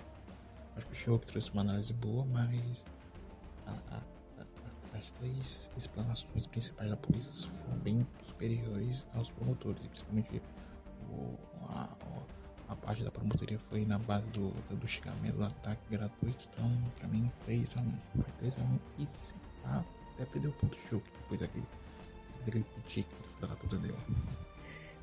[0.76, 2.84] Acho que o show que trouxe uma análise boa, mas
[3.66, 4.02] a, a,
[4.42, 10.42] a, as três explanações principais da polícia foram bem superiores aos promotores, principalmente
[11.08, 11.38] o,
[11.70, 11.96] a,
[12.68, 16.50] a parte da promotoria foi na base do, do, do xingamento, do ataque gratuito.
[16.52, 17.98] Então, pra mim, 3x1.
[18.20, 21.66] Foi 3x1 e se pá, até perdeu o ponto choque depois daquele,
[22.44, 22.66] dele.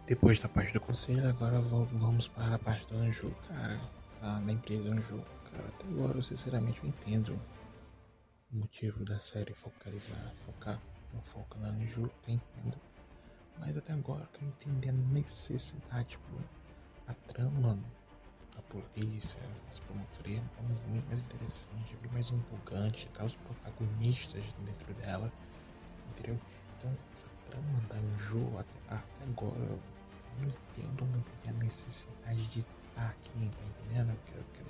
[0.07, 3.31] Depois da parte do conselho, agora vamos para a parte do Anju.
[3.47, 3.81] Cara,
[4.21, 5.23] a, da empresa Anju.
[5.51, 7.33] Cara, até agora, eu, sinceramente, eu entendo
[8.51, 10.81] o motivo da série focalizar, focar,
[11.13, 12.77] não foca na Anju, até entendo.
[13.57, 16.43] Mas até agora, eu entender a necessidade, tipo,
[17.07, 17.77] a trama
[18.55, 20.61] a polícia, as promotorias é
[21.07, 23.25] mais interessante, bem mais empolgante, tá?
[23.25, 25.31] Os protagonistas dentro dela,
[26.09, 26.39] entendeu?
[26.81, 29.79] Então, essa trama da Anjo até, até agora eu
[30.39, 34.09] não entendo muito a necessidade de estar aqui, tá entendendo?
[34.09, 34.69] Eu quero, eu quero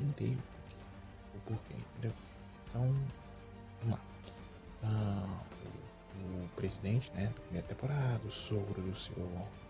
[0.00, 0.38] entender
[1.34, 2.14] o porquê, entendeu?
[2.66, 2.82] Então,
[3.82, 4.00] vamos lá.
[4.82, 5.42] Ah,
[6.16, 9.14] o, o, presidente, né, da primeira temporada, o sogro do seu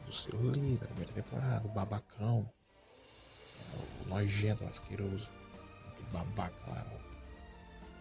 [0.07, 2.49] do seu líder da primeira temporada, o babacão,
[4.05, 5.29] o nojento, asqueroso,
[5.89, 6.87] aquele babaca lá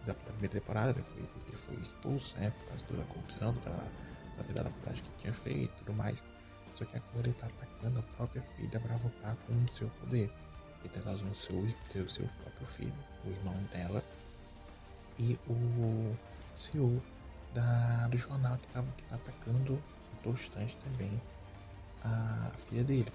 [0.06, 3.90] da primeira temporada, ele foi, ele foi expulso, né, por causa da corrupção, da,
[4.36, 6.22] da vida da putagem que tinha feito e tudo mais.
[6.72, 10.30] Só que agora ele tá atacando a própria filha para voltar com o seu poder.
[10.80, 14.02] Ele tá causando o seu, seu, seu próprio filho, o irmão dela,
[15.18, 16.14] e o
[16.54, 17.02] CEO
[17.54, 19.82] da, do jornal que, tava, que tá atacando
[20.22, 21.20] todo instante também
[22.02, 23.12] a filha dele,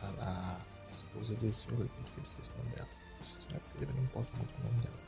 [0.00, 2.88] a, a, a esposa do senhor, eu sempre esqueci o nome dela.
[3.22, 5.01] Sabe que ele não importa muito o nome dela.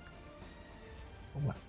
[1.35, 1.61] Vamos lá.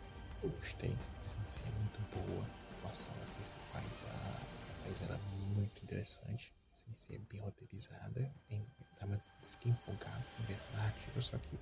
[0.43, 2.45] Eu gostei, assim, sim, é muito boa.
[2.69, 4.47] A atuação da atriz que faz, a,
[4.84, 8.32] faz ela muito interessante, sem ser bem roteirizada.
[8.47, 8.63] Em,
[9.01, 11.60] eu fiquei empolgado com essa narrativa, só que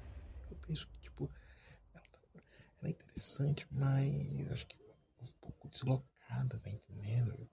[0.51, 1.31] eu penso que, tipo,
[1.65, 2.01] ela, tá,
[2.81, 4.77] ela é interessante, mas acho que
[5.21, 7.49] um pouco deslocada, tá entendendo?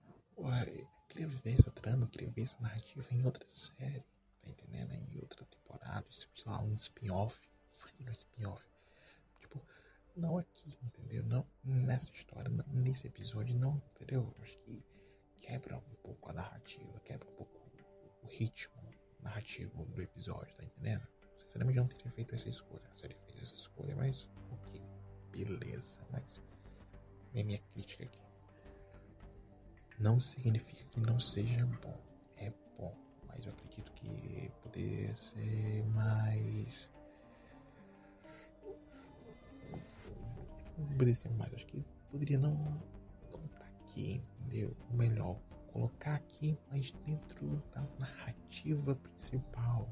[1.09, 4.03] queria ver essa trama, queria ver essa narrativa em outra série,
[4.43, 4.93] tá entendendo?
[4.95, 7.39] Em outra temporada, sei lá, um spin-off,
[8.01, 8.65] um spin-off.
[9.41, 9.63] Tipo,
[10.21, 11.25] não aqui, entendeu?
[11.25, 14.35] Não nessa história, não, nesse episódio, não, entendeu?
[14.41, 14.85] Acho que
[15.41, 17.59] quebra um pouco a narrativa, quebra um pouco
[18.23, 18.81] o ritmo
[19.21, 21.07] narrativo do episódio, tá entendendo?
[21.39, 22.83] Sinceramente, não teria feito essa escolha.
[22.93, 24.81] A série fez essa escolha, mas ok,
[25.33, 26.01] beleza.
[26.13, 26.41] Mas
[27.35, 28.31] é minha crítica aqui
[30.01, 31.95] não significa que não seja bom.
[32.39, 32.97] É bom,
[33.29, 36.91] mas eu acredito que poderia ser mais.
[40.81, 42.55] Não ser mais, acho que poderia não
[43.25, 44.77] estar tá aqui, entendeu?
[44.91, 45.39] Ou melhor,
[45.73, 49.89] colocar aqui, mas dentro da narrativa principal.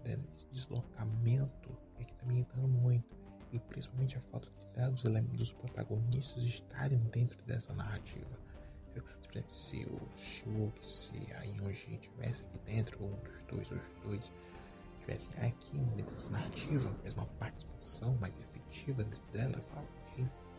[0.00, 0.24] Entendeu?
[0.30, 3.16] Esse deslocamento é que tá me muito.
[3.52, 8.38] E principalmente a falta de dos elementos dos protagonistas estarem dentro dessa narrativa
[9.32, 13.78] por exemplo, se o Shulk, se a Yonji tivesse aqui dentro, um dos dois, ou
[13.78, 14.32] os dois,
[15.00, 19.88] tivesse aqui dentro dessa narrativa, fez uma participação mais efetiva dentro dela, eu falo,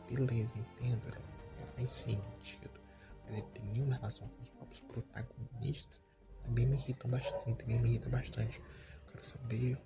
[0.09, 1.25] beleza, entendo, ela,
[1.57, 2.81] ela faz sentido.
[3.25, 6.01] Mas ele tem nenhuma relação com os próprios protagonistas,
[6.43, 8.59] também me irritam bastante, também me irrita bastante.
[8.59, 9.77] Eu quero saber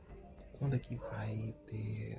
[0.57, 2.17] quando é que vai ter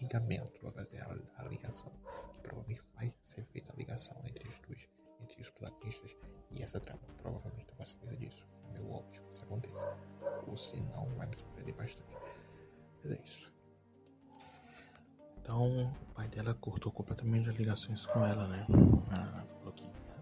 [0.00, 1.92] ligamento, vai fazer a, a ligação,
[2.32, 4.88] que provavelmente vai ser feita a ligação entre os dois
[5.20, 6.16] entre os protagonistas
[6.50, 8.46] e essa trama provavelmente tem uma certeza disso.
[8.68, 9.86] É meio óbvio que isso aconteça.
[10.46, 12.08] Ou se não, vai me surpreender bastante.
[13.02, 13.55] Mas é isso.
[15.46, 18.66] Então, o pai dela cortou completamente as ligações com ela, né?
[19.12, 19.44] Ah,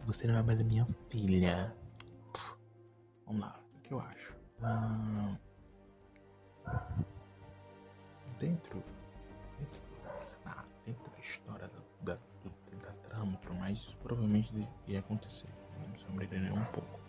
[0.04, 1.74] você não é mais minha filha.
[3.24, 4.36] Vamos lá, o que eu acho?
[4.62, 5.34] Ah,
[8.38, 8.84] dentro,
[9.58, 9.80] dentro,
[10.44, 11.70] ah, dentro da história
[12.02, 12.20] da, da,
[12.82, 14.52] da trama e tudo mais, isso provavelmente
[14.86, 15.48] ia acontecer.
[15.90, 17.00] Me surpreendeu um pouco.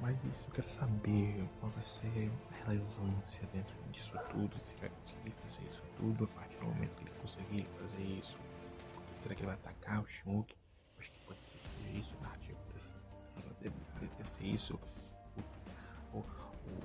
[0.00, 4.58] Mas eu quero saber qual vai ser a relevância dentro disso tudo.
[4.60, 8.02] Se ele vai conseguir fazer isso tudo a partir do momento que ele conseguir fazer
[8.02, 8.38] isso.
[9.16, 10.56] Será que ele vai atacar o Shinoki?
[10.98, 11.56] Acho que pode ser
[11.94, 12.58] isso, narrativa
[13.60, 13.74] deve,
[14.24, 14.78] ser isso.
[16.12, 16.24] O, o,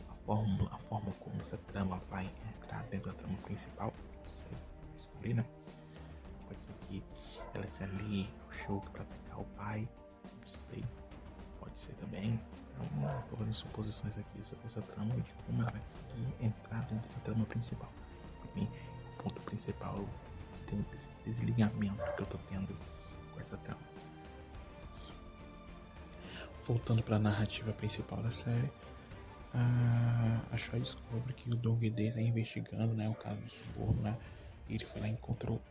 [0.09, 3.93] a, forma, a forma como essa trama vai entrar dentro da trama principal.
[4.27, 4.57] Sei,
[4.97, 5.45] escolhi, né?
[6.47, 7.03] Pode ser que
[7.53, 9.87] ela se ali o Shulk pra atacar o pai.
[10.23, 10.83] Não sei.
[11.59, 12.39] Pode ser também.
[13.29, 17.09] Tô fazendo suposições aqui sobre essa trama e de como ela vai conseguir entrar dentro
[17.09, 17.91] da trama principal.
[18.41, 18.69] Pra mim,
[19.13, 20.05] o ponto principal
[20.67, 22.75] tem esse desligamento que eu tô tendo
[23.33, 23.81] com essa trama.
[26.63, 28.71] Voltando para a narrativa principal da série,
[29.53, 34.01] a, a Shaw descobre que o Doug Day está investigando né, o caso do suborno,
[34.01, 34.17] né?
[34.69, 35.61] E ele foi lá e encontrou.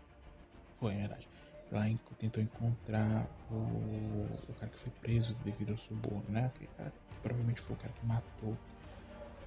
[0.79, 1.29] Foi, é verdade.
[1.73, 6.45] Lá e tentou encontrar o, o cara que foi preso devido ao suborno, né?
[6.45, 8.59] Aquele cara que provavelmente foi o cara que matou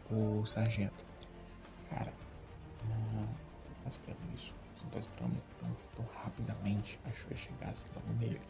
[0.10, 1.04] o sargento.
[1.88, 2.12] Cara,
[2.84, 3.28] não
[3.84, 4.56] tá esperando isso.
[4.76, 8.42] Você não tá esperando tão, tão rapidamente a Shoei chegasse logo nele.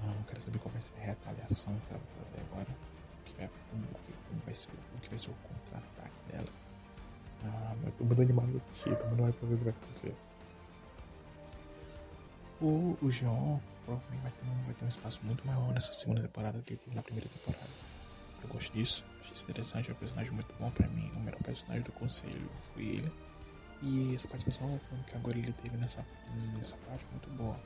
[0.00, 2.70] Ah, eu quero saber qual vai ser a retaliação que ela vai fazer agora.
[2.70, 3.86] O que vai, como,
[4.28, 6.48] como vai ser, o que vai ser o contra-ataque dela.
[7.44, 10.16] Ah, mas tô animado pra assistir, tô muito pra ver o que vai acontecer.
[12.62, 16.22] O, o Jean provavelmente vai ter, um, vai ter um espaço muito maior nessa segunda
[16.22, 17.68] temporada do que teve na primeira temporada.
[18.42, 21.10] Eu gosto disso, achei isso interessante, é um personagem muito bom pra mim.
[21.16, 23.12] O melhor personagem do conselho foi ele.
[23.82, 26.06] E essa participação que agora ele teve nessa,
[26.56, 27.60] nessa parte muito boa.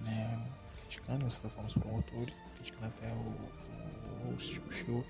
[0.00, 0.46] Né?
[0.92, 4.38] criticando de certa forma os promotores, criticando até o, o, o
[4.70, 5.06] Shulk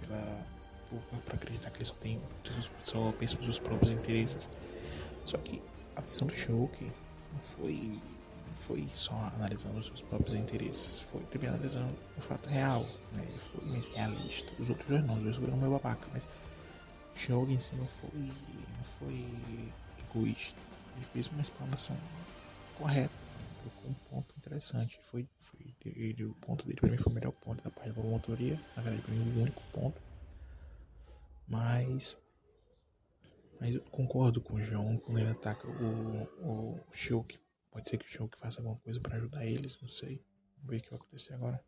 [0.00, 0.46] pela,
[0.88, 2.22] por, acreditar que eles só, tem,
[2.84, 4.48] só pensam nos seus próprios interesses.
[5.26, 5.62] Só que
[5.96, 6.92] a visão do Shulk
[7.34, 8.00] não foi,
[8.56, 12.82] foi só analisando os seus próprios interesses, foi também analisando o fato real.
[13.12, 13.24] Né?
[13.28, 14.52] Ele foi mais realista.
[14.58, 16.26] Os outros dois não, os dois foram meio babaca, mas
[17.14, 18.36] Shulk em si não foi,
[18.76, 20.60] não foi egoísta.
[20.94, 21.98] Ele fez uma explanação
[22.74, 23.24] correta
[23.64, 24.98] colocou um ponto interessante.
[25.02, 28.00] Foi, foi ele, o ponto dele para mim foi o melhor ponto da parte da
[28.00, 28.60] promotoria.
[28.76, 30.00] Na verdade, para mim, o único ponto.
[31.48, 32.16] Mas.
[33.64, 37.38] Mas eu concordo com o João quando ele ataca o, o Shulk.
[37.70, 40.22] Pode ser que o Shulk faça alguma coisa para ajudar eles, não sei.
[40.58, 41.64] Vamos ver o que vai acontecer agora.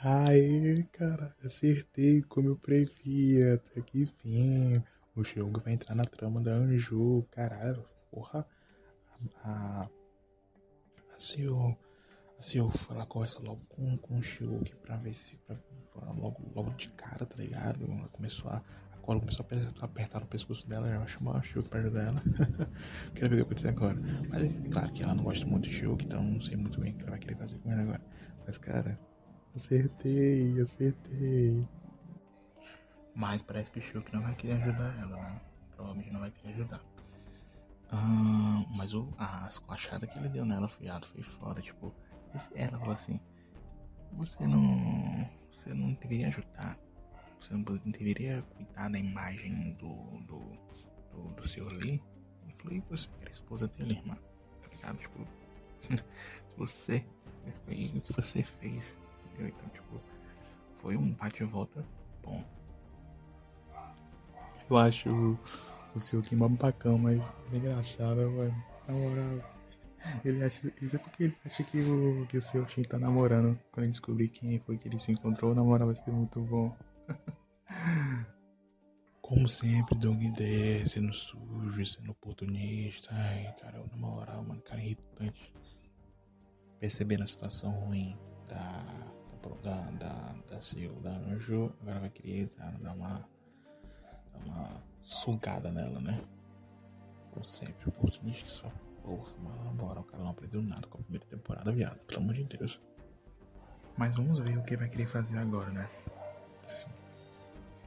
[0.00, 3.54] Aê, cara, acertei como eu previa.
[3.54, 4.80] Até que fim.
[5.16, 7.26] O Shulk vai entrar na trama da Anju.
[7.32, 8.46] Caralho, porra.
[9.42, 9.90] A,
[11.16, 11.76] se eu,
[12.38, 15.36] se eu falar conversa logo com, com o Shiuki pra ver se.
[15.38, 15.56] Pra,
[15.92, 17.84] pra logo, logo de cara, tá ligado?
[17.84, 18.62] Ela começou a.
[19.08, 19.46] A cola começou
[19.80, 22.22] a apertar, no pescoço dela, já chamar o Shiuki pra ajudar ela.
[23.16, 23.96] Quero ver o que vai acontecer agora.
[24.28, 26.92] Mas é claro que ela não gosta muito do Shiuki, então não sei muito bem
[26.92, 28.02] o que ela vai querer fazer com ele agora.
[28.46, 29.00] Mas cara,
[29.56, 31.66] acertei, acertei.
[33.14, 35.40] Mas parece que o Shiuki não vai querer ajudar ela, né?
[35.74, 36.84] Provavelmente não vai querer ajudar.
[37.90, 41.62] Ah, mas o, a esculachada que ele deu nela foi, ah, foi foda.
[41.62, 41.94] Tipo,
[42.54, 43.18] ela falou assim:
[44.18, 45.26] Você não.
[45.50, 46.78] Você não deveria ajudar.
[47.40, 49.94] Você não deveria cuidar da imagem do.
[50.26, 50.38] do.
[51.12, 52.02] do, do senhor Lee.
[52.42, 54.16] Ele falou: E você era esposa dele, irmã?
[54.60, 54.98] Tá ligado?
[54.98, 55.26] Tipo,
[56.56, 57.04] você.
[57.66, 58.96] o que você fez.
[59.26, 59.48] Entendeu?
[59.48, 60.00] Então, tipo,
[60.78, 61.84] foi um bate-volta
[62.22, 62.44] bom.
[64.70, 65.38] Eu acho
[65.94, 68.64] o seu que é babacão, mas é engraçado, mano.
[68.86, 69.58] Na moral.
[70.24, 70.72] Ele acha.
[70.80, 73.58] Isso é porque ele acha que o, que o seu Tim tá namorando.
[73.72, 76.74] Quando ele descobrir quem foi que ele se encontrou, na moral vai ser muito bom.
[79.20, 83.10] Como sempre, Doug D sendo sujo, sendo oportunista.
[83.12, 85.52] Ai, cara, na moral, mano, cara irritante.
[86.80, 88.16] Percebendo a situação ruim
[88.46, 89.12] da.
[89.62, 89.90] da.
[89.90, 90.32] da.
[90.48, 93.28] da Sil, da Anjo, agora vai querer dar uma.
[94.32, 96.20] dar uma sugada nela, né?
[97.30, 100.98] Como sempre, oportunista que só porra, mano, na moral, o cara não aprendeu nada com
[100.98, 102.80] a primeira temporada, viado, pelo amor de Deus.
[103.96, 105.88] Mas vamos ver o que vai querer fazer agora, né?
[106.66, 106.86] Esse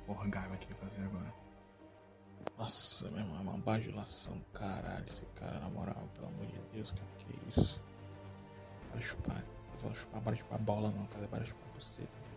[0.05, 1.33] Forgai vai querer fazer agora.
[2.57, 6.59] Nossa, meu irmão, é uma bajulação do caralho esse cara, na moral, pelo amor de
[6.73, 7.81] Deus, cara, que isso?
[8.91, 9.45] Para chupar,
[9.79, 12.31] para chupar, para chupar bola não, cara, para chupar você também.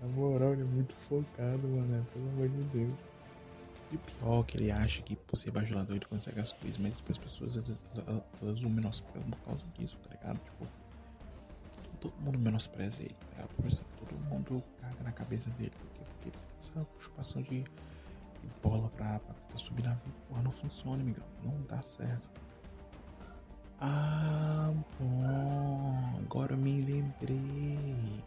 [0.00, 2.98] Na moral, ele é muito focado, mano, pelo amor de Deus.
[3.90, 6.78] E o pior é que ele acha que por ser bajulador ele consegue as coisas,
[6.78, 10.38] mas depois as pessoas elas, elas, elas o menosprezam por causa disso, tá ligado?
[10.44, 10.68] Tipo,
[12.00, 13.84] todo mundo menospreza ele, tá ligado?
[13.98, 15.69] Todo mundo caga na cabeça dele,
[16.60, 17.64] essa chupação de,
[18.62, 20.14] bola pra, pra tentar subir na vida.
[20.28, 22.28] Porra, não funciona, amigão, não dá certo.
[23.80, 28.22] Ah, bom, agora eu me lembrei.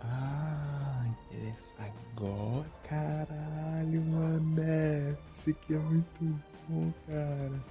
[0.00, 1.94] Ah, interessante.
[2.12, 5.16] Agora, caralho, mané.
[5.36, 7.62] Isso aqui é muito bom, cara.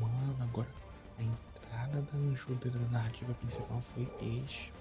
[0.00, 0.68] Mano, agora
[1.18, 4.72] a entrada da Anju da narrativa principal foi espetacular.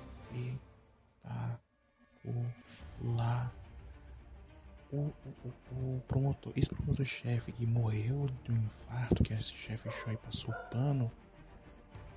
[4.92, 10.18] O, o, o, promotor, esse promotor-chefe que morreu de um infarto, que esse chefe Choi
[10.18, 11.10] passou pano,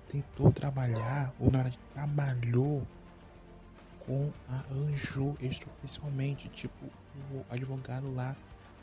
[0.09, 2.85] tentou trabalhar, ou na verdade trabalhou
[4.01, 6.87] com a Anju extraoficialmente, tipo
[7.31, 8.37] o advogado lá,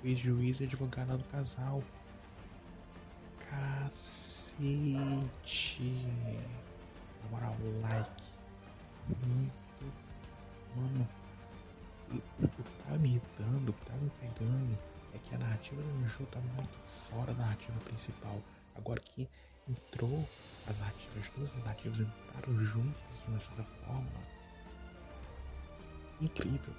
[0.03, 1.83] o ex-juiz e advogado lá do casal.
[3.49, 4.71] Cacete!
[7.23, 8.23] Na moral, like.
[9.27, 9.53] Muito.
[10.75, 11.07] Mano,
[12.17, 14.77] o que tá me irritando, o que tá me pegando
[15.13, 18.41] é que a narrativa da Anju tá muito fora da narrativa principal.
[18.75, 19.27] Agora que
[19.67, 20.27] entrou
[20.67, 24.41] a narrativa, as duas narrativas entraram juntas de uma certa forma
[26.21, 26.73] incrível,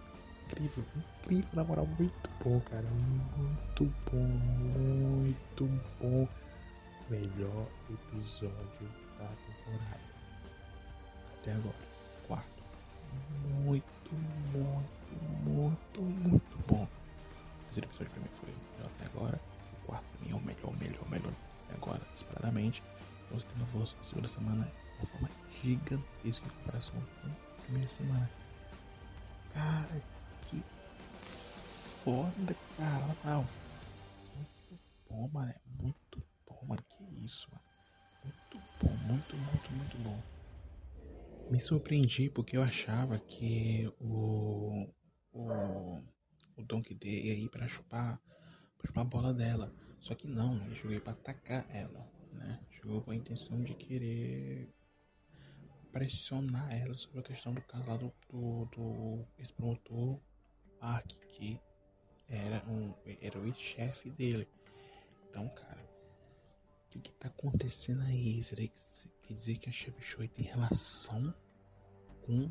[0.47, 5.67] incrível, incrível, na moral, muito bom, cara, muito bom, muito
[6.01, 6.29] bom.
[7.11, 10.01] Melhor episódio da temporada.
[11.35, 11.77] Até agora,
[12.27, 12.63] quarto.
[13.45, 15.02] Muito, muito,
[15.45, 16.85] muito, muito bom.
[16.85, 19.41] O terceiro episódio pra mim foi o melhor até agora.
[19.73, 21.35] O quarto pra mim é o melhor, melhor, melhor
[21.65, 22.83] até agora, disparadamente.
[23.25, 25.31] Então você tem uma evolução na segunda semana de uma forma
[25.63, 28.31] gigantesca em comparação com a primeira semana.
[29.55, 30.03] Cara,
[30.43, 30.65] que
[32.05, 33.15] foda, cara.
[33.23, 33.47] Moral.
[34.35, 35.53] Muito bom, mano.
[35.83, 36.83] Muito bom, mano.
[36.89, 37.63] Que isso, mano.
[38.25, 40.23] Muito bom, muito, muito, muito bom.
[41.51, 44.89] Me surpreendi porque eu achava que o.
[45.33, 46.03] O.
[46.57, 48.21] O Donkey Day ia ir pra chupar.
[48.79, 49.69] Pra chupar a bola dela.
[50.01, 52.61] Só que não, ele jogou pra atacar ela, né?
[52.71, 54.69] Jogou com a intenção de querer
[55.93, 60.19] pressionar ela sobre a questão do caso do, do, do ex-promotor
[60.81, 61.61] Park, que
[62.29, 64.49] era, um, era o chefe dele.
[65.29, 65.83] Então, cara,
[66.87, 68.43] o que, que tá acontecendo aí?
[68.43, 71.33] Será que quer dizer que a Chef Choi tem relação
[72.23, 72.51] com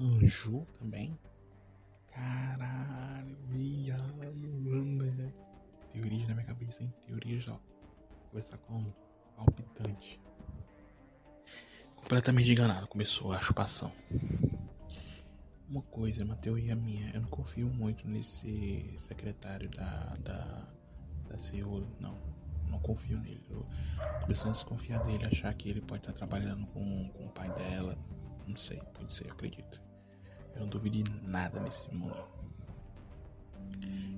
[0.00, 1.18] Anju também?
[2.12, 5.34] Caralho, viado, mano.
[5.90, 6.94] Teorias na minha cabeça, hein?
[7.06, 7.58] Teorias, ó.
[8.30, 8.94] Começar como
[9.36, 10.20] palpitante
[12.12, 13.90] completamente enganado, começou a chupação.
[15.66, 20.68] Uma coisa, uma teoria minha, eu não confio muito nesse secretário da, da,
[21.28, 22.20] da CEO, não.
[22.68, 23.46] Não confio nele.
[23.48, 23.66] Eu
[24.20, 27.50] tô pensando em desconfiar dele, achar que ele pode estar trabalhando com, com o pai
[27.54, 27.96] dela.
[28.46, 29.82] Não sei, pode ser, acredito.
[30.54, 32.26] Eu não duvido de nada nesse mundo.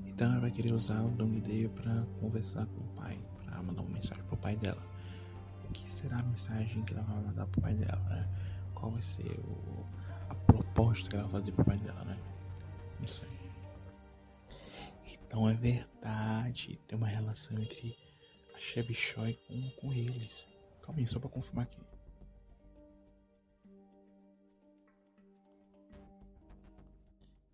[0.07, 3.83] Então ela vai querer usar o Dong Day pra conversar com o pai, pra mandar
[3.83, 4.95] uma mensagem pro pai dela
[5.75, 8.29] que será a mensagem que ela vai mandar pro pai dela, né?
[8.75, 9.87] Qual vai ser o,
[10.29, 12.19] a proposta que ela vai fazer pro pai dela, né?
[13.01, 13.29] Não sei.
[15.13, 17.97] Então é verdade, tem uma relação entre
[18.55, 20.47] a Chevy Choi com, com eles.
[20.83, 21.79] Calma aí, só pra confirmar aqui.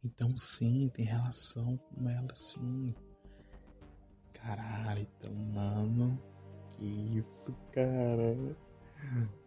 [0.03, 2.86] Então sim, tem relação com ela sim.
[4.32, 6.18] Caralho, então, mano,
[6.72, 6.84] que
[7.18, 8.36] isso, cara?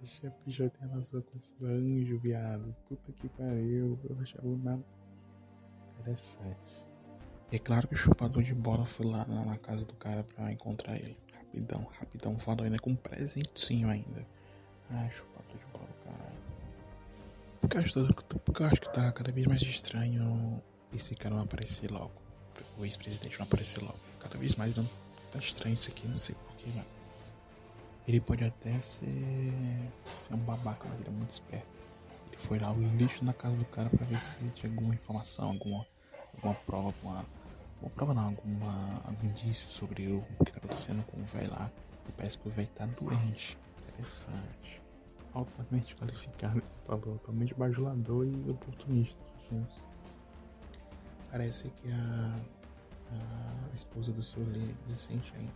[0.02, 2.76] A já tem relação com esse anjo, viado.
[2.88, 4.00] Puta que pariu.
[4.10, 4.84] Eu achava nada
[6.00, 6.84] interessante.
[7.52, 10.24] E é claro que o chupador de bola foi lá na, na, casa do cara
[10.24, 11.18] pra encontrar ele.
[11.34, 12.40] Rapidão, rapidão.
[12.40, 14.26] Falou ainda com um presentinho ainda.
[14.90, 15.83] Ai, chupador de bola.
[17.64, 18.06] Porque acho,
[18.44, 20.62] porque acho que tá cada vez mais estranho
[20.94, 22.12] esse cara não aparecer logo.
[22.78, 23.98] O ex-presidente não aparecer logo.
[24.20, 24.86] Cada vez mais não
[25.32, 26.86] tá estranho isso aqui, não sei porquê, mano.
[28.06, 29.54] Ele pode até ser,
[30.04, 31.80] ser um babaca, mas ele é muito esperto.
[32.28, 35.48] Ele foi lá o lixo na casa do cara para ver se tinha alguma informação,
[35.48, 35.86] alguma,
[36.36, 37.26] alguma prova, alguma,
[37.76, 41.72] alguma prova não, alguma, algum indício sobre o que tá acontecendo com o velho lá.
[42.10, 43.58] E parece que o velho tá doente.
[43.88, 44.83] Interessante.
[45.34, 49.66] Altamente qualificado, você falou, altamente bajulador e oportunista, assim.
[51.32, 52.40] Parece que a,
[53.12, 54.48] a esposa do senhor
[54.88, 55.54] Vicente ainda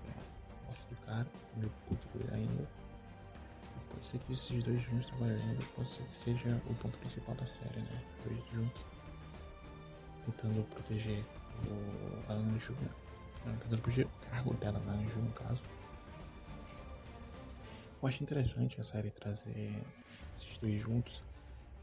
[0.68, 2.64] gosto do cara, tô meio puto com ele ainda.
[2.64, 7.36] E pode ser que esses dois juntos trabalhando pode ser que seja o ponto principal
[7.36, 8.04] da série, né?
[8.26, 8.86] Dois juntos
[10.26, 11.24] tentando proteger
[11.70, 12.90] o, a Anjo, né?
[13.60, 15.64] Tentando proteger o cargo dela na Anjo, no caso.
[18.02, 19.84] Eu acho interessante a série trazer
[20.38, 21.24] esses dois juntos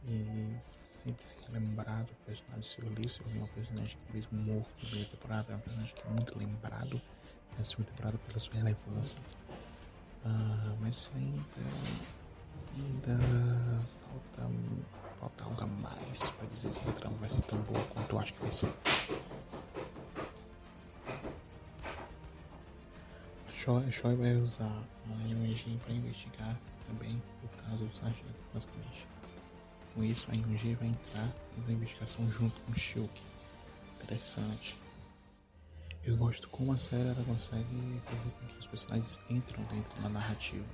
[0.05, 2.95] e sempre se lembrar do personagem do Sr.
[2.97, 3.07] Lee.
[3.07, 3.27] O Sr.
[3.27, 6.11] Lee é um personagem que mesmo morto na primeira temporada, é um personagem que é
[6.11, 7.03] muito lembrado
[7.59, 9.19] na segunda temporada pela sua relevância.
[10.25, 11.45] Uh, mas ainda,
[12.77, 13.19] ainda
[14.05, 14.51] falta,
[15.17, 18.21] falta algo a mais para dizer se a trama vai ser tão boa quanto eu
[18.21, 18.73] acho que vai ser.
[23.65, 29.09] Choi, vai usar a Yunjin para investigar também o caso do sargento, basicamente.
[29.95, 33.23] Com isso, a Yunjin vai entrar dentro da investigação junto com o Shilk.
[33.95, 34.77] Interessante.
[36.05, 40.11] Eu gosto como a série ela consegue fazer com que os personagens entram dentro da
[40.11, 40.69] narrativa,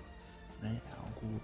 [0.60, 0.82] né?
[0.90, 1.40] É algo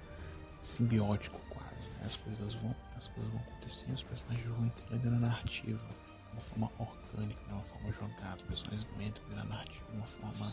[0.60, 2.06] simbiótico quase, né?
[2.06, 6.40] As coisas vão, as coisas vão acontecendo, os personagens vão entrando da narrativa de uma
[6.40, 10.52] forma orgânica, de uma forma jogada, os personagens entram da narrativa de uma forma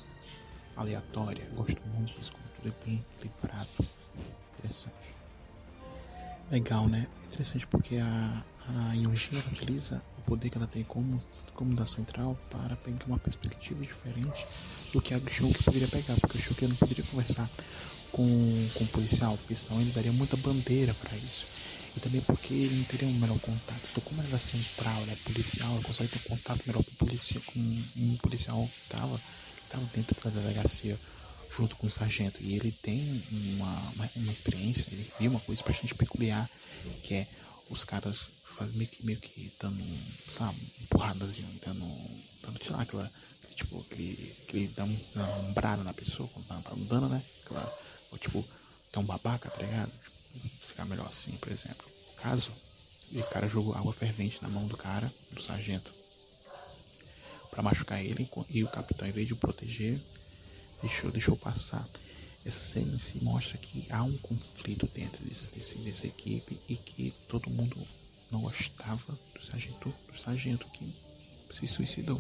[0.76, 1.48] aleatória.
[1.54, 3.70] Gosto muito disso, como tudo é bem equilibrado,
[4.54, 5.18] interessante.
[6.52, 7.08] Legal, né?
[7.26, 11.20] Interessante porque a, a Yonji utiliza o poder que ela tem como,
[11.54, 14.48] como da central para pegar uma perspectiva diferente
[14.92, 17.50] do que a Shulk poderia pegar, porque o Shulk não poderia conversar
[18.12, 21.48] com, com o policial, porque senão ele daria muita bandeira para isso.
[21.96, 23.88] E também porque ele não teria um melhor contato.
[23.90, 27.42] Então, como ela é central, ela é policial, ela consegue ter contato melhor com, policia,
[27.42, 27.60] com
[27.96, 29.22] um policial que estava
[29.94, 30.98] dentro da delegacia
[31.56, 32.42] junto com o sargento.
[32.42, 33.24] E ele tem
[33.56, 36.50] uma, uma, uma experiência, ele viu uma coisa bastante peculiar,
[37.04, 37.28] que é
[37.70, 38.30] os caras
[38.74, 39.84] meio que, meio que dando,
[40.30, 41.86] sabe, empurradazinho, dando,
[42.44, 43.12] dando, sei lá, aquela,
[43.56, 47.22] tipo, aquele, aquele dá um, dá uma na pessoa quando tá, tá andando, né?
[47.44, 47.80] Aquela,
[48.12, 48.46] ou tipo,
[48.92, 49.92] tá um babaca, tá ligado?
[49.92, 51.86] Tipo, ficar melhor assim, por exemplo.
[52.10, 52.52] No caso,
[53.12, 55.92] o cara jogou água fervente na mão do cara, do sargento,
[57.54, 60.00] para machucar ele, e o capitão, em vez de o proteger,
[60.82, 61.88] deixou, deixou passar.
[62.44, 67.14] Essa cena se mostra que há um conflito dentro desse, desse, dessa equipe e que
[67.28, 67.78] todo mundo
[68.32, 70.92] não gostava do sargento, do sargento que
[71.52, 72.20] se suicidou.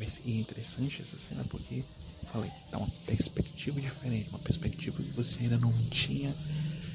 [0.00, 1.84] E ser interessante essa cena porque,
[2.32, 6.34] falei, dá uma perspectiva diferente, uma perspectiva que você ainda não tinha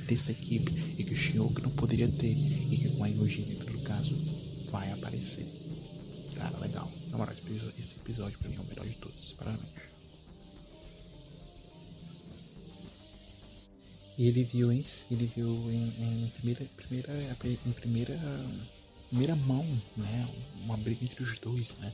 [0.06, 3.72] dessa equipe e que o Shioki não poderia ter e que com a Yoji dentro
[3.72, 4.16] do caso
[4.70, 5.63] vai aparecer.
[6.44, 6.92] Cara, legal.
[7.10, 7.34] Na moral,
[7.80, 9.94] esse episódio, pra mim é o melhor de todos, sinceramente.
[14.18, 17.14] E ele viu em, ele viu em, em primeira, primeira,
[17.66, 18.20] em primeira,
[19.10, 19.64] primeira mão,
[19.96, 20.30] né,
[20.66, 21.94] uma briga entre os dois, né,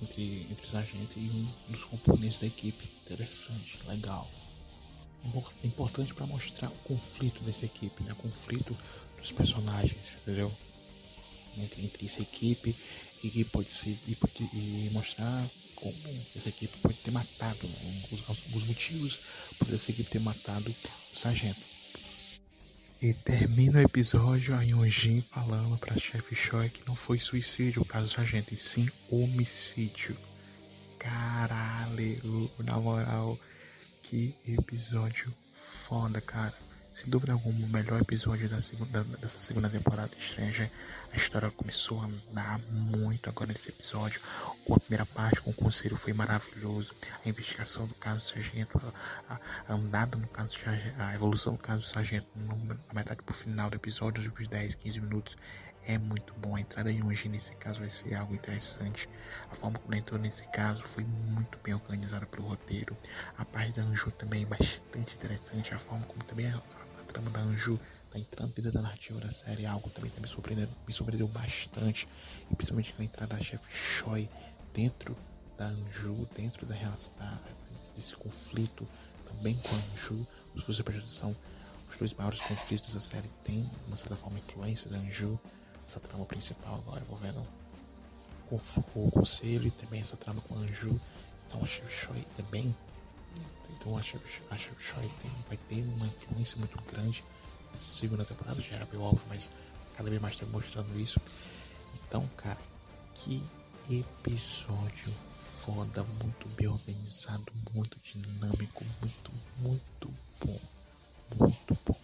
[0.00, 2.88] entre, entre os agentes e um dos componentes da equipe.
[3.04, 4.30] Interessante, legal.
[5.64, 8.76] Importante para mostrar o conflito dessa equipe, né, o conflito
[9.18, 10.50] dos personagens, entendeu?
[11.58, 12.74] Entre, entre essa equipe
[13.22, 15.94] e que pode ser e, pode, e mostrar como
[16.36, 18.20] essa equipe pode ter matado, né, os,
[18.54, 19.20] os motivos
[19.58, 20.74] por essa equipe ter matado
[21.14, 21.70] o sargento.
[23.02, 27.86] E termina o episódio a Yonjin falando para chefe Choi que não foi suicídio o
[27.86, 30.14] caso do sargento, e sim homicídio.
[30.98, 33.38] Caralho, na moral,
[34.02, 36.69] que episódio foda, cara.
[37.00, 40.70] Sem dúvida alguma, o melhor episódio da segunda, dessa segunda temporada de Stranger.
[41.10, 44.20] A história começou a andar muito agora nesse episódio.
[44.70, 46.94] A primeira parte com o conselho foi maravilhoso.
[47.24, 48.94] A investigação do caso do sargento,
[49.30, 53.34] a, a andada no caso sargento, a evolução do caso do sargento na metade pro
[53.34, 55.36] final do episódio, dos 10, 15 minutos,
[55.86, 56.54] é muito bom.
[56.54, 59.08] A entrada de Yonji nesse caso vai ser algo interessante.
[59.50, 62.94] A forma como ele entrou nesse caso foi muito bem organizada pelo roteiro.
[63.38, 65.72] A parte da Anju também é bastante interessante.
[65.72, 66.46] A forma como também
[67.10, 67.78] trama da Anju
[68.10, 72.08] tá entrando dentro da narrativa da série, algo também tá me surpreendeu, me surpreendeu bastante,
[72.50, 74.28] e principalmente com a entrada da chefe Choi
[74.74, 75.16] dentro
[75.58, 77.12] da Anju, dentro da relação
[77.94, 78.86] desse conflito
[79.28, 81.36] também com a Anju, você prestar atenção,
[81.88, 85.38] os dois maiores conflitos da série de uma certa forma, influência da Anju,
[85.84, 87.44] essa trama principal agora envolvendo
[88.50, 88.60] o,
[88.94, 91.00] o conselho e também essa trama com a Anju,
[91.46, 92.74] então a chefe Choi também
[93.70, 97.24] então a Chef, a Chef Choi tem, vai ter uma influência muito grande
[97.72, 99.48] na segunda temporada, já era óbvio, mas
[99.96, 101.20] cada vez mais está mostrando isso.
[101.94, 102.58] Então, cara,
[103.14, 103.42] que
[103.90, 105.10] episódio
[105.60, 110.14] foda, muito bem organizado, muito dinâmico, muito, muito
[110.44, 110.60] bom.
[111.38, 112.00] Muito bom.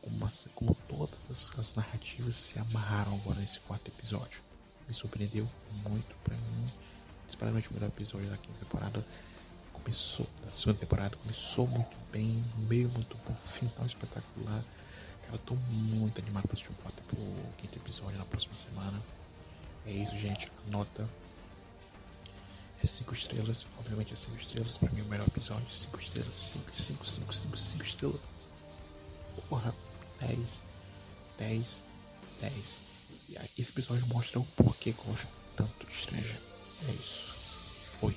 [0.00, 4.40] Como, como todas as, as narrativas se amarraram agora nesse quarto episódio.
[4.86, 5.48] Me surpreendeu
[5.88, 6.72] muito pra mim.
[7.26, 9.04] Especialmente o melhor episódio da quinta temporada
[9.84, 14.64] começou, a segunda temporada começou muito bem, meio muito bom, final espetacular.
[15.22, 18.98] Cara, eu tô muito animado pra assistir o pro quinto episódio na próxima semana.
[19.86, 20.50] É isso, gente.
[20.66, 21.08] A nota
[22.82, 23.66] é 5 estrelas.
[23.78, 24.78] Obviamente é 5 estrelas.
[24.78, 25.70] Pra mim o melhor episódio.
[25.70, 26.34] 5 estrelas.
[26.34, 28.20] 5, 5, 5, 5, 5 estrelas.
[29.48, 29.74] Porra,
[30.20, 30.60] 10,
[31.38, 31.82] 10,
[32.40, 32.78] 10.
[33.28, 36.40] E esse episódio mostra o porquê gosto tanto de Stranger.
[36.88, 37.34] É isso.
[38.00, 38.16] Foi.